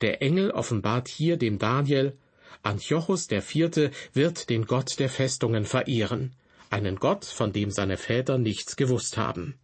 Der 0.00 0.20
Engel 0.22 0.50
offenbart 0.50 1.08
hier 1.08 1.36
dem 1.36 1.58
Daniel, 1.58 2.16
Antiochus 2.62 3.26
der 3.26 3.42
Vierte 3.42 3.90
wird 4.12 4.50
den 4.50 4.66
Gott 4.66 4.98
der 4.98 5.08
Festungen 5.08 5.64
verehren, 5.64 6.34
einen 6.68 6.96
Gott, 6.96 7.24
von 7.24 7.52
dem 7.52 7.70
seine 7.70 7.96
Väter 7.96 8.38
nichts 8.38 8.76
gewusst 8.76 9.16
haben. 9.16 9.54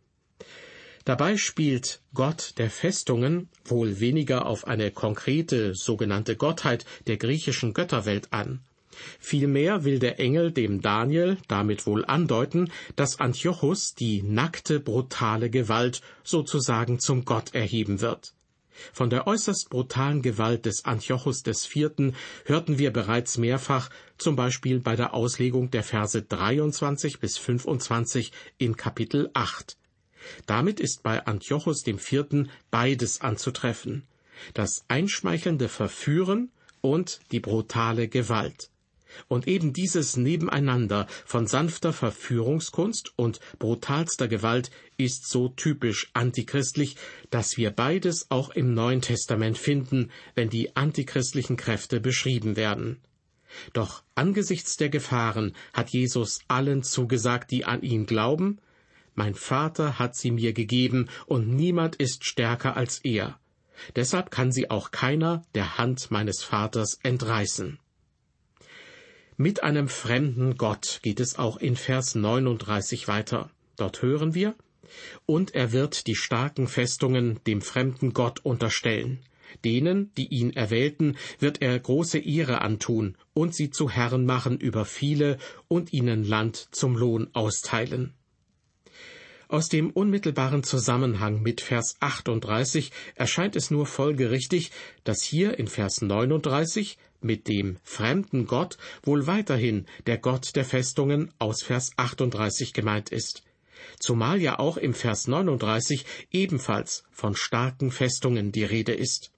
Dabei 1.05 1.37
spielt 1.37 2.01
Gott 2.15 2.55
der 2.59 2.71
Festungen 2.71 3.49
wohl 3.65 3.99
weniger 3.99 4.47
auf 4.47 4.67
eine 4.69 4.93
konkrete 4.93 5.75
sogenannte 5.75 6.37
Gottheit 6.37 6.85
der 7.09 7.17
griechischen 7.17 7.75
Götterwelt 7.75 8.33
an. 8.33 8.61
Vielmehr 9.19 9.85
will 9.85 9.99
der 9.99 10.21
Engel 10.21 10.53
dem 10.53 10.81
Daniel 10.81 11.39
damit 11.49 11.87
wohl 11.87 12.05
andeuten, 12.05 12.71
dass 12.95 13.19
Antiochus 13.19 13.95
die 13.95 14.23
nackte, 14.23 14.81
brutale 14.81 15.51
Gewalt 15.51 16.03
sozusagen 16.23 17.01
zum 17.01 17.25
Gott 17.25 17.55
erheben 17.55 18.01
wird. 18.01 18.35
Von 18.93 19.11
der 19.11 19.27
äußerst 19.27 19.71
brutalen 19.71 20.23
Gewalt 20.23 20.67
des 20.67 20.85
Antiochus 20.85 21.43
IV. 21.47 22.15
hörten 22.45 22.79
wir 22.79 22.93
bereits 22.93 23.39
mehrfach, 23.39 23.91
zum 24.19 24.37
Beispiel 24.37 24.81
bei 24.81 24.97
der 24.97 25.15
Auslegung 25.15 25.71
der 25.71 25.83
Verse 25.83 26.21
23 26.21 27.19
bis 27.19 27.39
25 27.39 28.33
in 28.59 28.77
Kapitel 28.77 29.31
8. 29.35 29.77
Damit 30.47 30.81
ist 30.81 31.03
bei 31.03 31.25
Antiochus 31.27 31.87
IV. 31.87 32.49
beides 32.71 33.21
anzutreffen. 33.21 34.07
Das 34.55 34.85
einschmeichelnde 34.89 35.69
Verführen 35.69 36.51
und 36.81 37.21
die 37.31 37.41
brutale 37.41 38.09
Gewalt. 38.09 38.71
Und 39.29 39.47
eben 39.47 39.73
dieses 39.73 40.17
Nebeneinander 40.17 41.07
von 41.25 41.47
sanfter 41.47 41.93
Verführungskunst 41.93 43.13
und 43.17 43.41
brutalster 43.59 44.29
Gewalt 44.29 44.71
ist 44.97 45.29
so 45.29 45.49
typisch 45.49 46.11
antichristlich, 46.15 46.97
dass 47.31 47.57
wir 47.57 47.71
beides 47.71 48.31
auch 48.31 48.51
im 48.51 48.75
Neuen 48.75 49.03
Testament 49.03 49.59
finden, 49.59 50.11
wenn 50.35 50.49
die 50.49 50.77
antichristlichen 50.77 51.57
Kräfte 51.57 52.01
beschrieben 52.01 52.57
werden. 52.57 53.01
Doch 53.75 54.03
angesichts 54.15 54.77
der 54.77 54.89
Gefahren 54.89 55.55
hat 55.75 55.91
Jesus 55.91 56.41
allen 56.49 56.83
zugesagt, 56.83 57.51
die 57.51 57.67
an 57.67 57.83
ihn 57.83 58.07
glauben, 58.07 58.61
mein 59.15 59.35
Vater 59.35 59.99
hat 59.99 60.17
sie 60.17 60.31
mir 60.31 60.53
gegeben, 60.53 61.09
und 61.27 61.49
niemand 61.49 61.97
ist 61.97 62.25
stärker 62.25 62.77
als 62.77 62.99
er. 63.01 63.39
Deshalb 63.97 64.31
kann 64.31 64.53
sie 64.53 64.71
auch 64.71 64.91
keiner 64.91 65.43
der 65.55 65.79
Hand 65.79 66.11
meines 66.11 66.43
Vaters 66.43 66.99
entreißen. 67.03 67.79
Mit 69.37 69.63
einem 69.63 69.89
fremden 69.89 70.57
Gott 70.57 71.01
geht 71.03 71.19
es 71.19 71.39
auch 71.39 71.57
in 71.57 71.77
Vers 71.77 72.15
39 72.15 73.09
weiter. 73.09 73.51
Dort 73.77 74.03
hören 74.03 74.35
wir, 74.35 74.55
und 75.27 75.55
er 75.55 75.73
wird 75.73 76.07
die 76.07 76.15
starken 76.15 76.69
Festungen 76.69 77.41
dem 77.47 77.63
fremden 77.63 78.13
Gott 78.13 78.41
unterstellen. 78.45 79.21
Denen, 79.65 80.13
die 80.15 80.29
ihn 80.29 80.53
erwählten, 80.53 81.17
wird 81.39 81.61
er 81.61 81.79
große 81.79 82.19
Ehre 82.19 82.63
antun 82.63 83.17
und 83.35 83.55
sie 83.55 83.71
zu 83.71 83.91
Herren 83.91 84.25
machen 84.25 84.59
über 84.59 84.85
viele 84.85 85.39
und 85.69 85.93
ihnen 85.93 86.25
Land 86.25 86.69
zum 86.73 86.97
Lohn 86.97 87.29
austeilen. 87.33 88.15
Aus 89.53 89.69
dem 89.69 89.91
unmittelbaren 89.91 90.63
Zusammenhang 90.63 91.43
mit 91.43 91.61
Vers 91.61 91.97
38 92.01 92.91
erscheint 93.17 93.55
es 93.55 93.71
nur 93.71 93.85
folgerichtig, 93.85 94.71
dass 95.05 95.21
hier 95.21 95.59
in 95.59 95.67
Vers 95.67 96.01
39 96.01 96.97
mit 97.21 97.49
dem 97.49 97.77
fremden 97.85 98.47
Gott 98.47 98.79
wohl 99.03 99.27
weiterhin 99.27 99.85
der 100.07 100.17
Gott 100.17 100.57
der 100.57 100.65
Festungen 100.65 101.35
aus 101.39 101.63
Vers 101.63 101.91
38 101.99 102.73
gemeint 102.73 103.11
ist. 103.11 103.43
Zumal 104.01 104.41
ja 104.41 104.59
auch 104.59 104.79
im 104.79 104.95
Vers 104.95 105.29
39 105.29 106.07
ebenfalls 106.31 107.05
von 107.11 107.37
starken 107.37 107.91
Festungen 107.91 108.53
die 108.53 108.65
Rede 108.65 108.95
ist. 108.95 109.33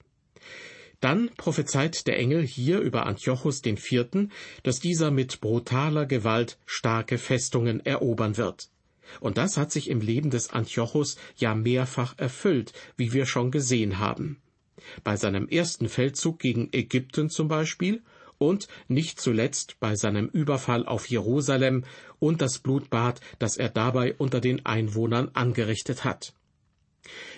Dann 1.01 1.29
prophezeit 1.35 2.07
der 2.07 2.17
Engel 2.17 2.41
hier 2.41 2.79
über 2.79 3.05
Antiochus 3.05 3.61
den 3.61 3.75
Vierten, 3.75 4.31
dass 4.63 4.79
dieser 4.79 5.11
mit 5.11 5.41
brutaler 5.41 6.05
Gewalt 6.05 6.57
starke 6.65 7.17
Festungen 7.17 7.85
erobern 7.85 8.37
wird. 8.37 8.69
Und 9.19 9.37
das 9.37 9.57
hat 9.57 9.71
sich 9.71 9.89
im 9.89 10.01
Leben 10.01 10.29
des 10.29 10.49
Antiochus 10.49 11.17
ja 11.35 11.55
mehrfach 11.55 12.17
erfüllt, 12.17 12.73
wie 12.97 13.13
wir 13.13 13.25
schon 13.25 13.51
gesehen 13.51 13.99
haben. 13.99 14.41
Bei 15.03 15.15
seinem 15.15 15.47
ersten 15.47 15.89
Feldzug 15.89 16.39
gegen 16.39 16.69
Ägypten 16.71 17.29
zum 17.29 17.47
Beispiel 17.47 18.03
und 18.37 18.67
nicht 18.87 19.19
zuletzt 19.19 19.79
bei 19.79 19.95
seinem 19.95 20.27
Überfall 20.27 20.85
auf 20.85 21.07
Jerusalem 21.09 21.85
und 22.19 22.41
das 22.41 22.59
Blutbad, 22.59 23.21
das 23.39 23.57
er 23.57 23.69
dabei 23.69 24.15
unter 24.17 24.41
den 24.41 24.65
Einwohnern 24.65 25.29
angerichtet 25.33 26.03
hat. 26.03 26.33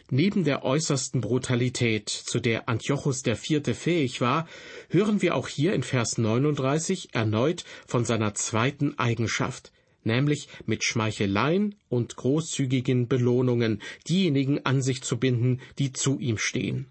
Neben 0.10 0.46
der 0.46 0.64
äußersten 0.64 1.20
Brutalität, 1.20 2.10
zu 2.10 2.40
der 2.40 2.70
Antiochus 2.70 3.26
IV. 3.26 3.78
fähig 3.78 4.22
war, 4.22 4.48
hören 4.90 5.22
wir 5.22 5.36
auch 5.36 5.50
hier 5.50 5.74
in 5.74 5.84
Vers 5.84 6.18
39 6.18 7.14
erneut 7.14 7.66
von 7.86 8.06
seiner 8.06 8.34
zweiten 8.34 8.98
Eigenschaft, 8.98 9.74
nämlich 10.08 10.48
mit 10.66 10.84
Schmeicheleien 10.84 11.76
und 11.90 12.16
großzügigen 12.16 13.08
Belohnungen 13.08 13.84
diejenigen 14.10 14.66
an 14.66 14.82
sich 14.82 15.04
zu 15.04 15.20
binden, 15.20 15.62
die 15.78 15.94
zu 15.94 16.18
ihm 16.20 16.40
stehen. 16.40 16.88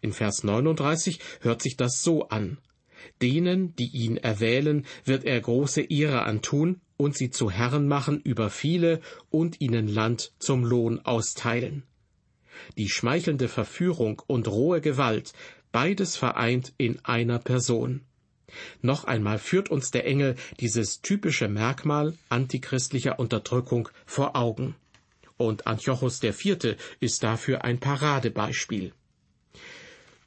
In 0.00 0.12
Vers 0.12 0.44
39 0.44 1.18
hört 1.40 1.60
sich 1.60 1.76
das 1.76 2.02
so 2.02 2.28
an. 2.28 2.58
Denen, 3.20 3.74
die 3.74 3.88
ihn 3.88 4.16
erwählen, 4.16 4.86
wird 5.04 5.24
er 5.24 5.40
große 5.40 5.82
Ehre 5.82 6.22
antun 6.22 6.80
und 6.96 7.16
sie 7.16 7.30
zu 7.30 7.50
Herren 7.50 7.88
machen 7.88 8.20
über 8.20 8.48
viele 8.48 9.00
und 9.28 9.60
ihnen 9.60 9.88
Land 9.88 10.32
zum 10.38 10.64
Lohn 10.64 11.00
austeilen. 11.00 11.82
Die 12.78 12.88
schmeichelnde 12.88 13.48
Verführung 13.48 14.22
und 14.26 14.46
rohe 14.46 14.80
Gewalt, 14.80 15.32
beides 15.72 16.16
vereint 16.16 16.72
in 16.78 17.04
einer 17.04 17.38
Person. 17.38 18.02
Noch 18.80 19.04
einmal 19.04 19.38
führt 19.38 19.70
uns 19.70 19.90
der 19.90 20.06
Engel 20.06 20.36
dieses 20.60 21.00
typische 21.00 21.48
Merkmal 21.48 22.14
antichristlicher 22.28 23.18
Unterdrückung 23.18 23.88
vor 24.06 24.36
Augen. 24.36 24.74
Und 25.36 25.66
Antiochus 25.66 26.22
IV. 26.22 26.76
ist 27.00 27.22
dafür 27.22 27.64
ein 27.64 27.80
Paradebeispiel. 27.80 28.92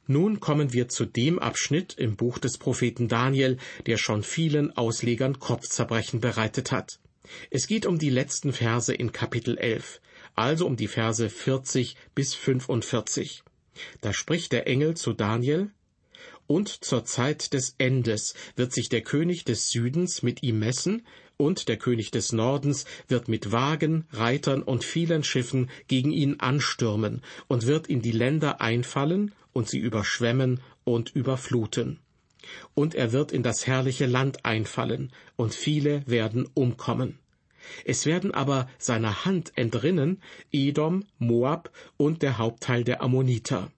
Nun 0.08 0.38
kommen 0.38 0.72
wir 0.72 0.88
zu 0.88 1.04
dem 1.04 1.38
Abschnitt 1.40 1.94
im 1.94 2.16
Buch 2.16 2.38
des 2.38 2.58
Propheten 2.58 3.08
Daniel, 3.08 3.58
der 3.86 3.96
schon 3.96 4.22
vielen 4.22 4.76
Auslegern 4.76 5.40
Kopfzerbrechen 5.40 6.20
bereitet 6.20 6.70
hat. 6.70 7.00
Es 7.50 7.66
geht 7.66 7.86
um 7.86 7.98
die 7.98 8.10
letzten 8.10 8.52
Verse 8.52 8.94
in 8.94 9.10
Kapitel 9.10 9.58
11, 9.58 10.00
also 10.36 10.66
um 10.66 10.76
die 10.76 10.86
Verse 10.86 11.28
40 11.28 11.96
bis 12.14 12.34
45. 12.34 13.42
Da 14.00 14.12
spricht 14.12 14.52
der 14.52 14.68
Engel 14.68 14.96
zu 14.96 15.12
Daniel, 15.12 15.72
und 16.46 16.68
zur 16.68 17.04
Zeit 17.04 17.52
des 17.52 17.74
Endes 17.78 18.34
wird 18.54 18.72
sich 18.72 18.88
der 18.88 19.02
König 19.02 19.44
des 19.44 19.70
Südens 19.70 20.22
mit 20.22 20.42
ihm 20.42 20.58
messen, 20.58 21.06
und 21.38 21.68
der 21.68 21.76
König 21.76 22.10
des 22.10 22.32
Nordens 22.32 22.86
wird 23.08 23.28
mit 23.28 23.52
Wagen, 23.52 24.06
Reitern 24.10 24.62
und 24.62 24.84
vielen 24.84 25.22
Schiffen 25.22 25.70
gegen 25.86 26.10
ihn 26.10 26.40
anstürmen 26.40 27.20
und 27.46 27.66
wird 27.66 27.88
in 27.88 28.00
die 28.00 28.12
Länder 28.12 28.60
einfallen 28.60 29.34
und 29.52 29.68
sie 29.68 29.78
überschwemmen 29.78 30.60
und 30.84 31.14
überfluten. 31.14 31.98
Und 32.74 32.94
er 32.94 33.12
wird 33.12 33.32
in 33.32 33.42
das 33.42 33.66
herrliche 33.66 34.06
Land 34.06 34.44
einfallen, 34.44 35.12
und 35.36 35.54
viele 35.54 36.06
werden 36.06 36.48
umkommen. 36.54 37.18
Es 37.84 38.06
werden 38.06 38.32
aber 38.32 38.68
seiner 38.78 39.24
Hand 39.24 39.52
entrinnen 39.56 40.22
Edom, 40.52 41.04
Moab 41.18 41.70
und 41.96 42.22
der 42.22 42.38
Hauptteil 42.38 42.84
der 42.84 43.02
Ammoniter 43.02 43.70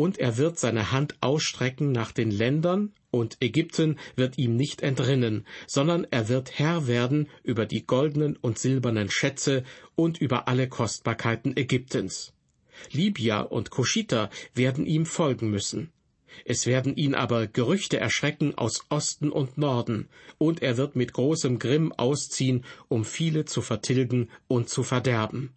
und 0.00 0.16
er 0.16 0.38
wird 0.38 0.58
seine 0.58 0.92
Hand 0.92 1.16
ausstrecken 1.20 1.92
nach 1.92 2.10
den 2.10 2.30
Ländern, 2.30 2.94
und 3.10 3.36
Ägypten 3.42 3.98
wird 4.16 4.38
ihm 4.38 4.56
nicht 4.56 4.80
entrinnen, 4.80 5.44
sondern 5.66 6.06
er 6.10 6.30
wird 6.30 6.58
Herr 6.58 6.86
werden 6.86 7.28
über 7.42 7.66
die 7.66 7.86
goldenen 7.86 8.34
und 8.36 8.58
silbernen 8.58 9.10
Schätze 9.10 9.62
und 9.96 10.18
über 10.18 10.48
alle 10.48 10.70
Kostbarkeiten 10.70 11.54
Ägyptens. 11.54 12.32
Libya 12.90 13.42
und 13.42 13.68
Kuschita 13.68 14.30
werden 14.54 14.86
ihm 14.86 15.04
folgen 15.04 15.50
müssen. 15.50 15.92
Es 16.46 16.64
werden 16.64 16.96
ihn 16.96 17.14
aber 17.14 17.46
Gerüchte 17.46 18.00
erschrecken 18.00 18.56
aus 18.56 18.86
Osten 18.88 19.28
und 19.30 19.58
Norden, 19.58 20.08
und 20.38 20.62
er 20.62 20.78
wird 20.78 20.96
mit 20.96 21.12
großem 21.12 21.58
Grimm 21.58 21.92
ausziehen, 21.92 22.64
um 22.88 23.04
viele 23.04 23.44
zu 23.44 23.60
vertilgen 23.60 24.30
und 24.48 24.70
zu 24.70 24.82
verderben 24.82 25.52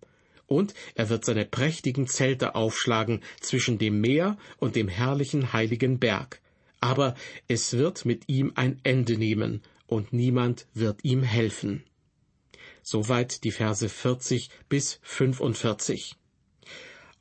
und 0.54 0.74
er 0.96 1.10
wird 1.10 1.26
seine 1.26 1.46
prächtigen 1.46 2.08
Zelte 2.08 2.56
aufschlagen 2.56 3.22
zwischen 3.42 3.78
dem 3.78 4.00
Meer 4.00 4.38
und 4.58 4.76
dem 4.76 4.88
herrlichen 4.88 5.54
heiligen 5.54 6.00
Berg. 6.00 6.42
Aber 6.80 7.16
es 7.48 7.74
wird 7.74 8.06
mit 8.06 8.24
ihm 8.28 8.52
ein 8.56 8.80
Ende 8.84 9.18
nehmen, 9.18 9.62
und 9.88 10.13
niemand 10.13 10.66
wird 10.74 11.04
ihm 11.04 11.24
helfen. 11.24 11.84
Soweit 12.82 13.44
die 13.44 13.52
Verse 13.52 13.88
40 13.88 14.50
bis 14.68 15.00
45. 15.04 16.16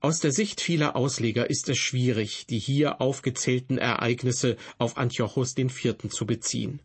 Aus 0.00 0.18
der 0.18 0.32
Sicht 0.32 0.60
vieler 0.60 0.96
Ausleger 0.96 1.48
ist 1.48 1.68
es 1.68 1.78
schwierig, 1.78 2.46
die 2.46 2.58
hier 2.58 3.00
aufgezählten 3.00 3.78
Ereignisse 3.78 4.56
auf 4.78 4.96
Antiochus 4.96 5.56
IV. 5.56 6.08
zu 6.08 6.26
beziehen. 6.26 6.80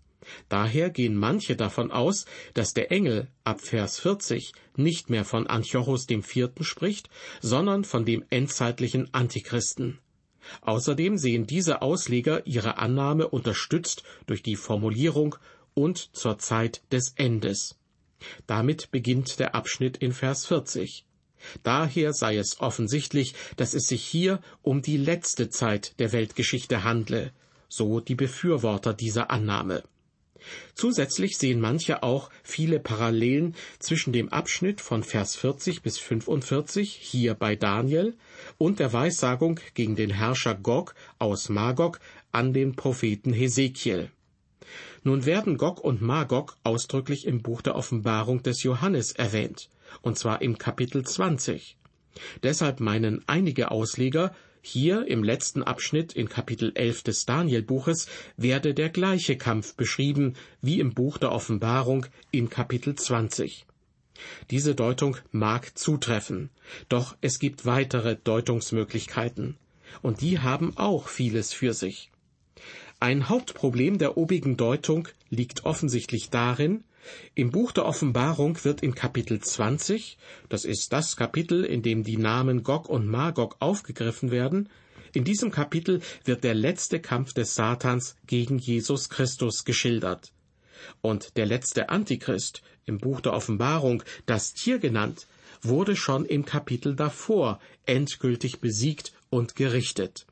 Daher 0.50 0.90
gehen 0.90 1.16
manche 1.16 1.56
davon 1.56 1.92
aus, 1.92 2.26
dass 2.54 2.74
der 2.74 2.92
Engel 2.92 3.28
ab 3.44 3.62
Vers 3.62 4.00
40 4.00 4.54
nicht 4.76 5.10
mehr 5.10 5.26
von 5.26 5.48
Antiochus 5.48 6.06
dem 6.06 6.24
Vierten 6.24 6.64
spricht, 6.64 7.10
sondern 7.42 7.84
von 7.84 8.06
dem 8.06 8.24
endzeitlichen 8.30 9.14
Antichristen. 9.14 10.00
Außerdem 10.62 11.18
sehen 11.18 11.46
diese 11.46 11.82
Ausleger 11.82 12.46
ihre 12.48 12.78
Annahme 12.78 13.28
unterstützt 13.28 14.04
durch 14.26 14.44
die 14.44 14.56
Formulierung 14.56 15.36
und 15.74 16.16
zur 16.16 16.40
Zeit 16.40 16.82
des 16.92 17.14
Endes. 17.16 17.78
Damit 18.48 18.92
beginnt 18.92 19.40
der 19.40 19.56
Abschnitt 19.56 19.98
in 19.98 20.12
Vers 20.12 20.46
40. 20.46 21.06
Daher 21.64 22.14
sei 22.14 22.38
es 22.38 22.60
offensichtlich, 22.60 23.36
dass 23.58 23.74
es 23.74 23.88
sich 23.88 24.04
hier 24.04 24.42
um 24.64 24.82
die 24.82 24.98
letzte 24.98 25.50
Zeit 25.50 26.00
der 26.00 26.12
Weltgeschichte 26.12 26.84
handle, 26.84 27.32
so 27.70 28.00
die 28.00 28.16
Befürworter 28.16 28.94
dieser 28.94 29.30
Annahme. 29.30 29.84
Zusätzlich 30.74 31.38
sehen 31.38 31.60
manche 31.60 32.04
auch 32.04 32.30
viele 32.44 32.80
Parallelen 32.80 33.56
zwischen 33.80 34.14
dem 34.14 34.30
Abschnitt 34.30 34.82
von 34.82 35.04
Vers 35.04 35.36
40 35.36 35.82
bis 35.82 35.98
45 35.98 36.94
hier 36.94 37.34
bei 37.34 37.56
Daniel 37.56 38.16
und 38.58 38.80
der 38.80 38.94
Weissagung 38.94 39.60
gegen 39.74 39.96
den 39.96 40.10
Herrscher 40.10 40.56
Gog 40.56 40.96
aus 41.20 41.50
Magog 41.50 42.00
an 42.32 42.54
den 42.54 42.76
Propheten 42.76 43.34
Hesekiel. 43.34 44.12
Nun 45.04 45.26
werden 45.26 45.58
Gog 45.58 45.80
und 45.80 46.02
Magog 46.02 46.58
ausdrücklich 46.64 47.26
im 47.26 47.42
Buch 47.42 47.62
der 47.62 47.76
Offenbarung 47.76 48.44
des 48.44 48.64
Johannes 48.64 49.14
erwähnt, 49.14 49.70
und 50.02 50.18
zwar 50.18 50.42
im 50.42 50.58
Kapitel 50.58 51.04
20. 51.06 51.78
Deshalb 52.44 52.80
meinen 52.80 53.24
einige 53.28 53.72
Ausleger, 53.72 54.36
hier 54.68 55.08
im 55.08 55.24
letzten 55.24 55.64
Abschnitt 55.64 56.14
in 56.14 56.28
Kapitel 56.28 56.72
11 56.76 57.04
des 57.04 57.26
Danielbuches 57.26 58.08
werde 58.36 58.74
der 58.74 58.90
gleiche 58.90 59.38
Kampf 59.38 59.76
beschrieben 59.76 60.34
wie 60.62 60.80
im 60.80 60.94
Buch 60.94 61.18
der 61.18 61.32
Offenbarung 61.32 62.06
in 62.32 62.50
Kapitel 62.50 62.96
20. 62.96 63.66
Diese 64.52 64.76
Deutung 64.76 65.18
mag 65.32 65.78
zutreffen, 65.78 66.50
doch 66.90 67.16
es 67.22 67.40
gibt 67.40 67.66
weitere 67.66 68.16
Deutungsmöglichkeiten, 68.16 69.56
und 70.02 70.22
die 70.22 70.40
haben 70.40 70.76
auch 70.76 71.08
vieles 71.08 71.54
für 71.54 71.74
sich. 71.74 72.12
Ein 73.00 73.30
Hauptproblem 73.30 74.00
der 74.00 74.18
obigen 74.18 74.58
Deutung 74.58 75.08
liegt 75.30 75.66
offensichtlich 75.66 76.30
darin, 76.30 76.84
im 77.36 77.52
Buch 77.52 77.72
der 77.72 77.86
Offenbarung 77.86 78.64
wird 78.64 78.82
in 78.82 78.96
Kapitel 78.96 79.40
20, 79.40 80.18
das 80.50 80.66
ist 80.66 80.94
das 80.94 81.16
Kapitel, 81.16 81.64
in 81.64 81.82
dem 81.82 82.04
die 82.04 82.18
Namen 82.18 82.64
Gog 82.64 82.90
und 82.90 83.08
Magog 83.08 83.58
aufgegriffen 83.60 84.32
werden, 84.32 84.70
in 85.14 85.24
diesem 85.24 85.52
Kapitel 85.52 86.02
wird 86.26 86.44
der 86.44 86.54
letzte 86.54 87.00
Kampf 87.00 87.34
des 87.34 87.56
Satans 87.56 88.16
gegen 88.28 88.60
Jesus 88.60 89.10
Christus 89.10 89.66
geschildert. 89.66 90.32
Und 91.02 91.38
der 91.38 91.46
letzte 91.46 91.90
Antichrist, 91.90 92.62
im 92.86 93.00
Buch 93.00 93.22
der 93.22 93.34
Offenbarung 93.34 94.04
das 94.26 94.54
Tier 94.54 94.80
genannt, 94.80 95.28
wurde 95.62 95.96
schon 95.96 96.26
im 96.26 96.46
Kapitel 96.46 96.96
davor 96.96 97.60
endgültig 97.86 98.60
besiegt 98.60 99.14
und 99.30 99.56
gerichtet. 99.56 100.28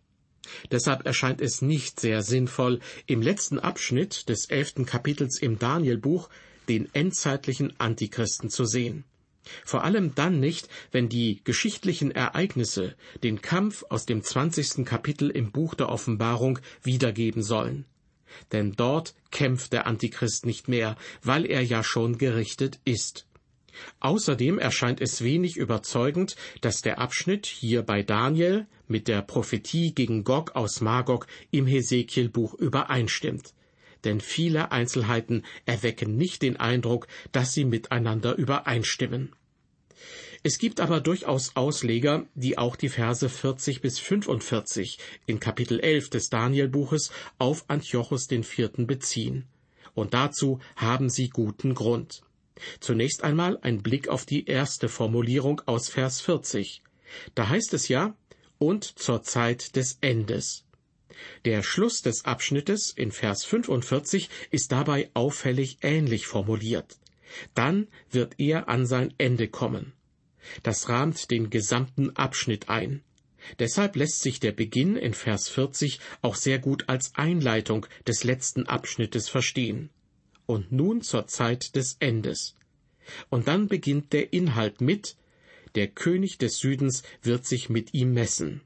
Deshalb 0.71 1.05
erscheint 1.05 1.41
es 1.41 1.61
nicht 1.61 1.99
sehr 1.99 2.21
sinnvoll, 2.21 2.79
im 3.07 3.21
letzten 3.21 3.59
Abschnitt 3.59 4.29
des 4.29 4.45
elften 4.45 4.85
Kapitels 4.85 5.41
im 5.41 5.57
Danielbuch 5.57 6.29
den 6.69 6.93
endzeitlichen 6.93 7.73
Antichristen 7.79 8.49
zu 8.49 8.65
sehen. 8.65 9.03
Vor 9.63 9.83
allem 9.83 10.15
dann 10.15 10.39
nicht, 10.39 10.69
wenn 10.91 11.09
die 11.09 11.41
geschichtlichen 11.43 12.11
Ereignisse 12.11 12.95
den 13.23 13.41
Kampf 13.41 13.83
aus 13.89 14.05
dem 14.05 14.23
zwanzigsten 14.23 14.85
Kapitel 14.85 15.29
im 15.29 15.51
Buch 15.51 15.75
der 15.75 15.89
Offenbarung 15.89 16.59
wiedergeben 16.81 17.43
sollen. 17.43 17.85
Denn 18.51 18.73
dort 18.73 19.13
kämpft 19.31 19.71
der 19.71 19.87
Antichrist 19.87 20.45
nicht 20.45 20.67
mehr, 20.67 20.97
weil 21.21 21.45
er 21.45 21.61
ja 21.61 21.83
schon 21.83 22.17
gerichtet 22.17 22.79
ist. 22.85 23.27
Außerdem 23.99 24.57
erscheint 24.57 25.01
es 25.01 25.21
wenig 25.21 25.57
überzeugend, 25.57 26.35
dass 26.61 26.81
der 26.81 26.99
Abschnitt 26.99 27.45
hier 27.45 27.81
bei 27.81 28.03
Daniel 28.03 28.67
mit 28.87 29.07
der 29.07 29.21
Prophetie 29.21 29.93
gegen 29.93 30.23
Gog 30.23 30.55
aus 30.55 30.81
Magog 30.81 31.27
im 31.51 31.67
Hesekielbuch 31.67 32.53
übereinstimmt 32.53 33.53
denn 34.05 34.21
viele 34.21 34.71
Einzelheiten 34.71 35.43
erwecken 35.65 36.15
nicht 36.15 36.41
den 36.41 36.57
Eindruck, 36.57 37.07
dass 37.31 37.53
sie 37.53 37.65
miteinander 37.65 38.35
übereinstimmen. 38.35 39.35
Es 40.43 40.59
gibt 40.59 40.79
aber 40.79 41.01
durchaus 41.01 41.55
Ausleger, 41.55 42.27
die 42.35 42.59
auch 42.59 42.75
die 42.75 42.89
Verse 42.89 43.27
40 43.27 43.81
bis 43.81 43.97
45 43.97 44.99
in 45.25 45.39
Kapitel 45.39 45.79
11 45.79 46.11
des 46.11 46.29
Danielbuches 46.29 47.09
auf 47.39 47.65
Antiochus 47.67 48.29
IV. 48.29 48.69
beziehen. 48.77 49.45
Und 49.95 50.13
dazu 50.13 50.59
haben 50.75 51.09
sie 51.09 51.29
guten 51.29 51.73
Grund. 51.73 52.21
Zunächst 52.79 53.23
einmal 53.23 53.57
ein 53.61 53.81
Blick 53.81 54.07
auf 54.07 54.25
die 54.25 54.45
erste 54.45 54.87
Formulierung 54.87 55.61
aus 55.65 55.89
Vers 55.89 56.21
40. 56.21 56.83
Da 57.33 57.49
heißt 57.49 57.73
es 57.73 57.87
ja, 57.87 58.15
und 58.59 58.83
zur 58.83 59.23
Zeit 59.23 59.75
des 59.75 59.97
Endes. 60.01 60.64
Der 61.45 61.63
Schluss 61.63 62.01
des 62.01 62.25
Abschnittes 62.25 62.91
in 62.91 63.11
Vers 63.11 63.45
45 63.45 64.29
ist 64.51 64.71
dabei 64.71 65.09
auffällig 65.13 65.79
ähnlich 65.81 66.27
formuliert. 66.27 66.97
Dann 67.53 67.87
wird 68.11 68.39
er 68.39 68.69
an 68.69 68.85
sein 68.85 69.13
Ende 69.17 69.47
kommen. 69.47 69.93
Das 70.63 70.89
rahmt 70.89 71.31
den 71.31 71.49
gesamten 71.49 72.15
Abschnitt 72.15 72.69
ein. 72.69 73.01
Deshalb 73.59 73.95
lässt 73.95 74.21
sich 74.21 74.39
der 74.39 74.51
Beginn 74.51 74.95
in 74.95 75.13
Vers 75.13 75.49
40 75.49 75.99
auch 76.21 76.35
sehr 76.35 76.59
gut 76.59 76.89
als 76.89 77.13
Einleitung 77.15 77.85
des 78.07 78.23
letzten 78.23 78.67
Abschnittes 78.67 79.29
verstehen. 79.29 79.89
Und 80.45 80.71
nun 80.71 81.01
zur 81.01 81.27
Zeit 81.27 81.75
des 81.75 81.97
Endes. 81.99 82.55
Und 83.29 83.47
dann 83.47 83.67
beginnt 83.67 84.13
der 84.13 84.33
Inhalt 84.33 84.81
mit 84.81 85.15
Der 85.75 85.87
König 85.87 86.37
des 86.37 86.57
Südens 86.57 87.03
wird 87.21 87.45
sich 87.45 87.69
mit 87.69 87.93
ihm 87.93 88.13
messen. 88.13 88.61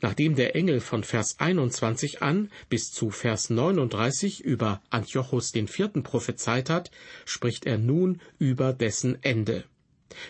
Nachdem 0.00 0.34
der 0.34 0.54
Engel 0.54 0.80
von 0.80 1.04
Vers 1.04 1.38
21 1.38 2.22
an 2.22 2.50
bis 2.68 2.92
zu 2.92 3.10
Vers 3.10 3.50
39 3.50 4.40
über 4.40 4.82
Antiochus 4.90 5.52
den 5.52 5.68
Vierten 5.68 6.02
prophezeit 6.02 6.70
hat, 6.70 6.90
spricht 7.24 7.66
er 7.66 7.78
nun 7.78 8.20
über 8.38 8.72
dessen 8.72 9.22
Ende. 9.22 9.64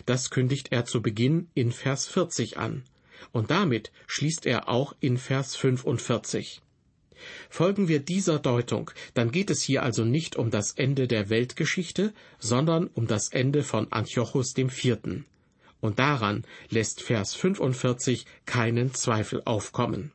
Das 0.07 0.31
kündigt 0.31 0.73
er 0.73 0.85
zu 0.85 1.03
Beginn 1.03 1.49
in 1.55 1.73
Vers 1.73 2.07
40 2.07 2.59
an. 2.59 2.85
Und 3.33 3.51
damit 3.51 3.91
schließt 4.07 4.47
er 4.47 4.69
auch 4.69 4.95
in 5.01 5.17
Vers 5.17 5.57
45. 5.57 6.61
Folgen 7.51 7.89
wir 7.89 7.99
dieser 7.99 8.39
Deutung, 8.39 8.93
dann 9.15 9.33
geht 9.33 9.51
es 9.51 9.61
hier 9.61 9.83
also 9.83 10.05
nicht 10.05 10.37
um 10.37 10.51
das 10.51 10.73
Ende 10.73 11.09
der 11.09 11.31
Weltgeschichte, 11.31 12.13
sondern 12.39 12.87
um 12.87 13.09
das 13.09 13.31
Ende 13.31 13.65
von 13.65 13.89
dem 14.57 14.71
Vierten 14.71 15.25
und 15.81 15.99
daran 15.99 16.45
lässt 16.71 17.03
Vers 17.03 17.35
45 17.35 18.27
keinen 18.47 18.95
Zweifel 18.95 19.43
aufkommen. 19.45 20.13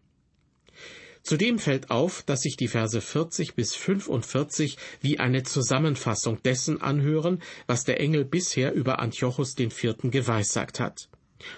Zudem 1.23 1.58
fällt 1.58 1.89
auf, 1.89 2.21
dass 2.23 2.41
sich 2.41 2.58
die 2.58 2.67
Verse 2.67 2.99
40 2.99 3.56
bis 3.56 3.76
45 3.76 4.78
wie 4.99 5.19
eine 5.19 5.43
Zusammenfassung 5.43 6.43
dessen 6.43 6.82
anhören, 6.82 7.41
was 7.65 7.86
der 7.86 8.02
Engel 8.02 8.26
bisher 8.26 8.73
über 8.73 8.99
Antiochus 8.99 9.56
den 9.56 9.71
Vierten 9.71 10.12
geweissagt 10.12 10.82
hat. 10.82 11.08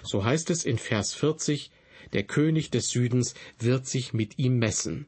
So 0.04 0.24
heißt 0.24 0.50
es 0.50 0.64
in 0.64 0.78
Vers 0.78 1.14
40, 1.14 1.72
der 2.12 2.22
König 2.22 2.70
des 2.70 2.90
Südens 2.90 3.34
wird 3.58 3.86
sich 3.86 4.12
mit 4.12 4.38
ihm 4.38 4.58
messen. 4.58 5.06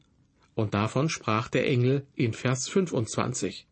Und 0.55 0.73
davon 0.73 1.07
sprach 1.07 1.47
der 1.47 1.65
Engel 1.65 2.05
in 2.15 2.33
Vers 2.33 2.67
25. 2.67 3.65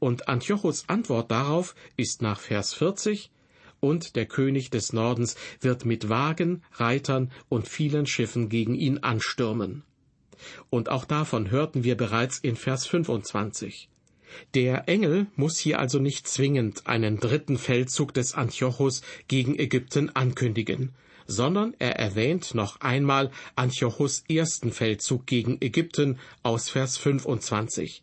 Und 0.00 0.28
Antiochus 0.28 0.88
Antwort 0.88 1.30
darauf 1.30 1.76
ist 1.96 2.20
nach 2.20 2.40
Vers 2.40 2.74
40, 2.74 3.30
und 3.80 4.16
der 4.16 4.26
König 4.26 4.70
des 4.70 4.92
Nordens 4.92 5.36
wird 5.60 5.84
mit 5.84 6.08
Wagen, 6.08 6.62
Reitern 6.72 7.30
und 7.48 7.68
vielen 7.68 8.06
Schiffen 8.06 8.48
gegen 8.48 8.74
ihn 8.74 8.98
anstürmen. 8.98 9.82
Und 10.70 10.88
auch 10.90 11.04
davon 11.04 11.50
hörten 11.50 11.84
wir 11.84 11.96
bereits 11.96 12.38
in 12.38 12.56
Vers 12.56 12.86
25. 12.86 13.88
Der 14.54 14.88
Engel 14.88 15.26
muss 15.36 15.58
hier 15.58 15.78
also 15.78 15.98
nicht 15.98 16.28
zwingend 16.28 16.86
einen 16.86 17.18
dritten 17.20 17.58
Feldzug 17.58 18.12
des 18.12 18.34
Antiochus 18.34 19.02
gegen 19.28 19.58
Ägypten 19.58 20.10
ankündigen, 20.14 20.94
sondern 21.26 21.74
er 21.78 21.96
erwähnt 21.96 22.54
noch 22.54 22.80
einmal 22.80 23.30
Antiochus 23.54 24.24
ersten 24.28 24.72
Feldzug 24.72 25.26
gegen 25.26 25.58
Ägypten 25.60 26.18
aus 26.42 26.68
Vers 26.68 26.98
25. 26.98 28.02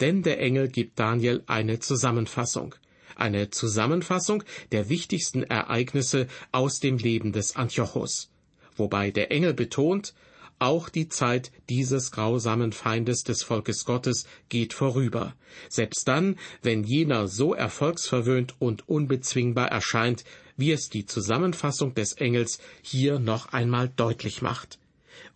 Denn 0.00 0.22
der 0.22 0.40
Engel 0.40 0.68
gibt 0.68 0.98
Daniel 0.98 1.42
eine 1.46 1.80
Zusammenfassung 1.80 2.74
eine 3.16 3.50
Zusammenfassung 3.50 4.42
der 4.72 4.88
wichtigsten 4.88 5.42
Ereignisse 5.42 6.26
aus 6.52 6.80
dem 6.80 6.98
Leben 6.98 7.32
des 7.32 7.56
Antiochos, 7.56 8.30
wobei 8.76 9.10
der 9.10 9.30
Engel 9.30 9.54
betont, 9.54 10.14
auch 10.58 10.88
die 10.88 11.08
Zeit 11.08 11.50
dieses 11.68 12.10
grausamen 12.12 12.72
Feindes 12.72 13.24
des 13.24 13.42
Volkes 13.42 13.84
Gottes 13.84 14.26
geht 14.48 14.72
vorüber, 14.72 15.34
selbst 15.68 16.06
dann, 16.06 16.38
wenn 16.62 16.84
jener 16.84 17.26
so 17.28 17.54
erfolgsverwöhnt 17.54 18.54
und 18.60 18.88
unbezwingbar 18.88 19.68
erscheint, 19.68 20.24
wie 20.56 20.72
es 20.72 20.88
die 20.88 21.06
Zusammenfassung 21.06 21.94
des 21.94 22.12
Engels 22.14 22.60
hier 22.82 23.18
noch 23.18 23.52
einmal 23.52 23.88
deutlich 23.88 24.42
macht. 24.42 24.78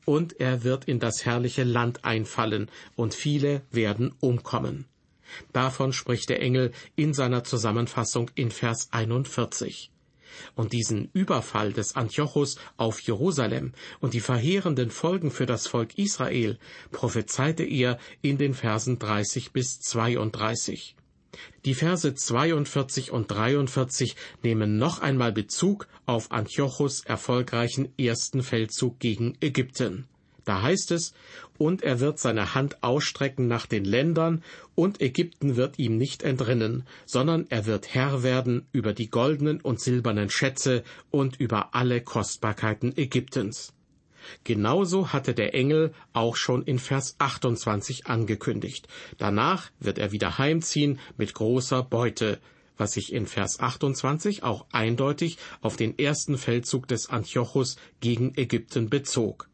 Und 0.04 0.40
er 0.40 0.64
wird 0.64 0.86
in 0.86 1.00
das 1.00 1.26
herrliche 1.26 1.64
Land 1.64 2.04
einfallen, 2.04 2.70
und 2.96 3.12
viele 3.12 3.62
werden 3.70 4.14
umkommen. 4.20 4.86
Davon 5.52 5.92
spricht 5.92 6.28
der 6.28 6.40
Engel 6.40 6.72
in 6.96 7.14
seiner 7.14 7.44
Zusammenfassung 7.44 8.30
in 8.34 8.50
Vers 8.50 8.88
41. 8.90 9.90
Und 10.54 10.72
diesen 10.72 11.10
Überfall 11.12 11.72
des 11.72 11.96
Antiochus 11.96 12.58
auf 12.76 13.00
Jerusalem 13.00 13.72
und 14.00 14.14
die 14.14 14.20
verheerenden 14.20 14.90
Folgen 14.90 15.30
für 15.30 15.46
das 15.46 15.66
Volk 15.66 15.96
Israel 15.98 16.58
prophezeite 16.92 17.64
er 17.64 17.98
in 18.22 18.38
den 18.38 18.54
Versen 18.54 18.98
30 18.98 19.52
bis 19.52 19.80
32. 19.80 20.96
Die 21.64 21.74
Verse 21.74 22.14
42 22.14 23.10
und 23.10 23.30
43 23.30 24.16
nehmen 24.42 24.78
noch 24.78 25.00
einmal 25.00 25.32
Bezug 25.32 25.86
auf 26.06 26.32
Antiochus 26.32 27.04
erfolgreichen 27.04 27.92
ersten 27.98 28.42
Feldzug 28.42 28.98
gegen 28.98 29.36
Ägypten. 29.40 30.08
Da 30.44 30.62
heißt 30.62 30.92
es, 30.92 31.12
und 31.58 31.82
er 31.82 32.00
wird 32.00 32.18
seine 32.18 32.54
Hand 32.54 32.82
ausstrecken 32.82 33.48
nach 33.48 33.66
den 33.66 33.84
Ländern, 33.84 34.42
und 34.74 35.02
Ägypten 35.02 35.56
wird 35.56 35.78
ihm 35.78 35.98
nicht 35.98 36.22
entrinnen, 36.22 36.86
sondern 37.04 37.46
er 37.50 37.66
wird 37.66 37.94
Herr 37.94 38.22
werden 38.22 38.66
über 38.72 38.92
die 38.92 39.10
goldenen 39.10 39.60
und 39.60 39.80
silbernen 39.80 40.30
Schätze 40.30 40.84
und 41.10 41.38
über 41.40 41.74
alle 41.74 42.00
Kostbarkeiten 42.00 42.96
Ägyptens. 42.96 43.74
Genauso 44.44 45.12
hatte 45.12 45.34
der 45.34 45.54
Engel 45.54 45.92
auch 46.12 46.36
schon 46.36 46.62
in 46.62 46.78
Vers 46.78 47.16
28 47.18 48.06
angekündigt. 48.06 48.88
Danach 49.16 49.70
wird 49.80 49.98
er 49.98 50.12
wieder 50.12 50.38
heimziehen 50.38 51.00
mit 51.16 51.34
großer 51.34 51.82
Beute, 51.82 52.38
was 52.76 52.92
sich 52.92 53.12
in 53.12 53.26
Vers 53.26 53.60
28 53.60 54.42
auch 54.44 54.66
eindeutig 54.70 55.38
auf 55.60 55.76
den 55.76 55.98
ersten 55.98 56.38
Feldzug 56.38 56.86
des 56.88 57.08
Antiochus 57.10 57.76
gegen 58.00 58.34
Ägypten 58.36 58.88
bezog. 58.88 59.48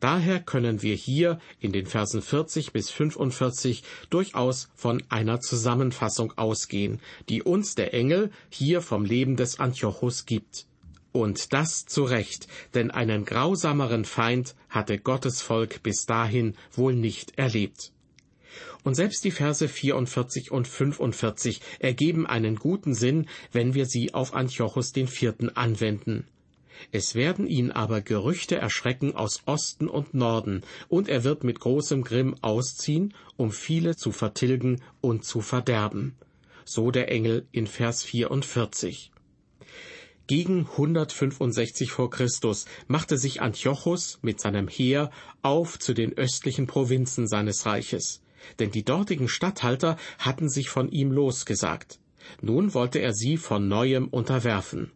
Daher 0.00 0.40
können 0.40 0.82
wir 0.82 0.94
hier 0.94 1.38
in 1.60 1.72
den 1.72 1.86
Versen 1.86 2.22
40 2.22 2.72
bis 2.72 2.90
45 2.90 3.82
durchaus 4.10 4.68
von 4.74 5.02
einer 5.08 5.40
Zusammenfassung 5.40 6.32
ausgehen, 6.36 7.00
die 7.28 7.42
uns 7.42 7.74
der 7.74 7.94
Engel 7.94 8.30
hier 8.50 8.80
vom 8.80 9.04
Leben 9.04 9.36
des 9.36 9.58
Antiochus 9.58 10.26
gibt. 10.26 10.66
Und 11.12 11.52
das 11.52 11.84
zu 11.84 12.04
Recht, 12.04 12.48
denn 12.74 12.90
einen 12.90 13.26
grausameren 13.26 14.06
Feind 14.06 14.54
hatte 14.70 14.98
Gottes 14.98 15.42
Volk 15.42 15.82
bis 15.82 16.06
dahin 16.06 16.56
wohl 16.72 16.94
nicht 16.94 17.38
erlebt. 17.38 17.92
Und 18.82 18.94
selbst 18.94 19.24
die 19.24 19.30
Verse 19.30 19.68
44 19.68 20.50
und 20.50 20.66
45 20.66 21.60
ergeben 21.78 22.26
einen 22.26 22.56
guten 22.56 22.94
Sinn, 22.94 23.28
wenn 23.52 23.74
wir 23.74 23.86
sie 23.86 24.14
auf 24.14 24.34
Antiochus 24.34 24.92
den 24.92 25.06
Vierten 25.06 25.50
anwenden. 25.50 26.26
Es 26.90 27.14
werden 27.14 27.46
ihn 27.46 27.70
aber 27.70 28.00
Gerüchte 28.00 28.56
erschrecken 28.56 29.14
aus 29.14 29.42
Osten 29.46 29.88
und 29.88 30.14
Norden, 30.14 30.62
und 30.88 31.08
er 31.08 31.24
wird 31.24 31.44
mit 31.44 31.60
großem 31.60 32.02
Grimm 32.02 32.34
ausziehen, 32.42 33.14
um 33.36 33.52
viele 33.52 33.96
zu 33.96 34.12
vertilgen 34.12 34.82
und 35.00 35.24
zu 35.24 35.40
verderben. 35.40 36.16
So 36.64 36.90
der 36.90 37.10
Engel 37.10 37.46
in 37.52 37.66
Vers 37.66 38.02
44. 38.02 39.12
Gegen 40.28 40.68
165 40.70 41.90
vor 41.90 42.08
Christus 42.08 42.66
machte 42.86 43.18
sich 43.18 43.42
Antiochus 43.42 44.18
mit 44.22 44.40
seinem 44.40 44.68
Heer 44.68 45.10
auf 45.42 45.78
zu 45.78 45.94
den 45.94 46.16
östlichen 46.16 46.66
Provinzen 46.66 47.26
seines 47.26 47.66
Reiches, 47.66 48.22
denn 48.58 48.70
die 48.70 48.84
dortigen 48.84 49.28
Statthalter 49.28 49.96
hatten 50.18 50.48
sich 50.48 50.70
von 50.70 50.90
ihm 50.90 51.10
losgesagt. 51.10 51.98
Nun 52.40 52.72
wollte 52.72 53.00
er 53.00 53.12
sie 53.12 53.36
von 53.36 53.66
neuem 53.66 54.08
unterwerfen. 54.08 54.92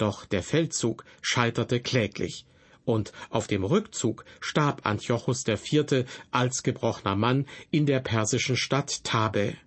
Doch 0.00 0.24
der 0.24 0.42
Feldzug 0.42 1.04
scheiterte 1.20 1.78
kläglich, 1.78 2.46
und 2.86 3.12
auf 3.28 3.48
dem 3.48 3.64
Rückzug 3.64 4.24
starb 4.40 4.86
Antiochus 4.86 5.46
IV. 5.46 6.06
als 6.30 6.62
gebrochener 6.62 7.16
Mann 7.16 7.44
in 7.70 7.84
der 7.84 8.00
persischen 8.00 8.56
Stadt 8.56 9.04
Tabe. 9.04 9.58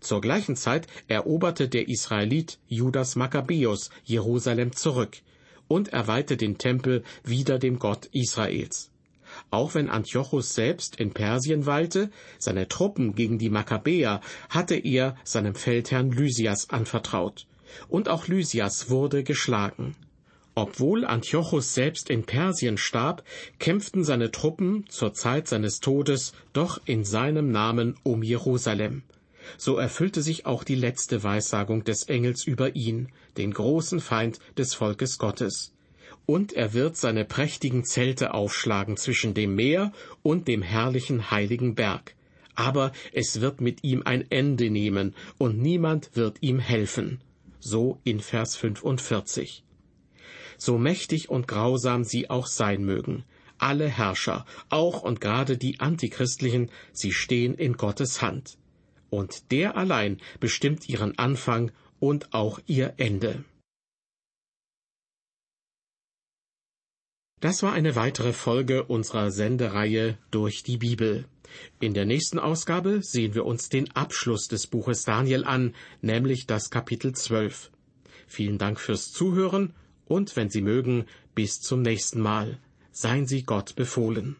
Zur 0.00 0.22
gleichen 0.22 0.56
Zeit 0.56 0.86
eroberte 1.08 1.68
der 1.68 1.88
Israelit 1.88 2.58
Judas 2.66 3.16
Makkabäus 3.16 3.90
Jerusalem 4.02 4.72
zurück 4.72 5.18
und 5.68 5.88
erweihte 5.88 6.38
den 6.38 6.56
Tempel 6.56 7.04
wieder 7.22 7.58
dem 7.58 7.78
Gott 7.78 8.06
Israels. 8.12 8.90
Auch 9.50 9.74
wenn 9.74 9.90
Antiochus 9.90 10.54
selbst 10.54 10.96
in 10.96 11.12
Persien 11.12 11.66
weilte, 11.66 12.10
seine 12.38 12.66
Truppen 12.66 13.14
gegen 13.14 13.38
die 13.38 13.50
Makkabäer 13.50 14.22
hatte 14.48 14.76
er 14.76 15.16
seinem 15.22 15.54
Feldherrn 15.54 16.12
Lysias 16.12 16.70
anvertraut 16.70 17.46
und 17.88 18.08
auch 18.08 18.28
Lysias 18.28 18.90
wurde 18.90 19.24
geschlagen. 19.24 19.96
Obwohl 20.58 21.04
Antiochus 21.04 21.74
selbst 21.74 22.08
in 22.08 22.24
Persien 22.24 22.78
starb, 22.78 23.22
kämpften 23.58 24.04
seine 24.04 24.30
Truppen 24.30 24.86
zur 24.88 25.12
Zeit 25.12 25.48
seines 25.48 25.80
Todes 25.80 26.32
doch 26.54 26.80
in 26.86 27.04
seinem 27.04 27.52
Namen 27.52 27.94
um 28.04 28.22
Jerusalem. 28.22 29.02
So 29.58 29.76
erfüllte 29.76 30.22
sich 30.22 30.46
auch 30.46 30.64
die 30.64 30.74
letzte 30.74 31.22
Weissagung 31.22 31.84
des 31.84 32.04
Engels 32.04 32.46
über 32.46 32.74
ihn, 32.74 33.10
den 33.36 33.52
großen 33.52 34.00
Feind 34.00 34.38
des 34.56 34.72
Volkes 34.72 35.18
Gottes. 35.18 35.74
Und 36.24 36.54
er 36.54 36.72
wird 36.72 36.96
seine 36.96 37.26
prächtigen 37.26 37.84
Zelte 37.84 38.32
aufschlagen 38.32 38.96
zwischen 38.96 39.34
dem 39.34 39.54
Meer 39.56 39.92
und 40.22 40.48
dem 40.48 40.62
herrlichen 40.62 41.30
heiligen 41.30 41.74
Berg. 41.74 42.14
Aber 42.54 42.92
es 43.12 43.42
wird 43.42 43.60
mit 43.60 43.84
ihm 43.84 44.04
ein 44.06 44.24
Ende 44.30 44.70
nehmen, 44.70 45.14
und 45.36 45.58
niemand 45.58 46.16
wird 46.16 46.38
ihm 46.40 46.60
helfen 46.60 47.20
so 47.66 48.00
in 48.04 48.20
Vers 48.20 48.56
45. 48.56 49.64
So 50.56 50.78
mächtig 50.78 51.28
und 51.28 51.48
grausam 51.48 52.04
sie 52.04 52.30
auch 52.30 52.46
sein 52.46 52.84
mögen, 52.84 53.24
alle 53.58 53.88
Herrscher, 53.88 54.46
auch 54.68 55.02
und 55.02 55.20
gerade 55.20 55.58
die 55.58 55.80
Antichristlichen, 55.80 56.70
sie 56.92 57.12
stehen 57.12 57.54
in 57.54 57.74
Gottes 57.74 58.22
Hand. 58.22 58.56
Und 59.10 59.50
der 59.50 59.76
allein 59.76 60.18
bestimmt 60.40 60.88
ihren 60.88 61.18
Anfang 61.18 61.72
und 61.98 62.32
auch 62.32 62.60
ihr 62.66 62.94
Ende. 62.98 63.44
Das 67.40 67.62
war 67.62 67.74
eine 67.74 67.96
weitere 67.96 68.32
Folge 68.32 68.84
unserer 68.84 69.30
Sendereihe 69.30 70.16
durch 70.30 70.62
die 70.62 70.78
Bibel. 70.78 71.26
In 71.80 71.92
der 71.92 72.06
nächsten 72.06 72.38
Ausgabe 72.38 73.02
sehen 73.02 73.34
wir 73.34 73.44
uns 73.44 73.68
den 73.68 73.90
Abschluss 73.90 74.48
des 74.48 74.66
Buches 74.66 75.04
Daniel 75.04 75.44
an, 75.44 75.74
nämlich 76.00 76.46
das 76.46 76.70
Kapitel 76.70 77.12
12. 77.12 77.70
Vielen 78.26 78.56
Dank 78.56 78.80
fürs 78.80 79.12
Zuhören 79.12 79.74
und 80.06 80.34
wenn 80.34 80.48
Sie 80.48 80.62
mögen, 80.62 81.04
bis 81.34 81.60
zum 81.60 81.82
nächsten 81.82 82.20
Mal. 82.20 82.58
Seien 82.90 83.26
Sie 83.26 83.42
Gott 83.42 83.76
befohlen. 83.76 84.36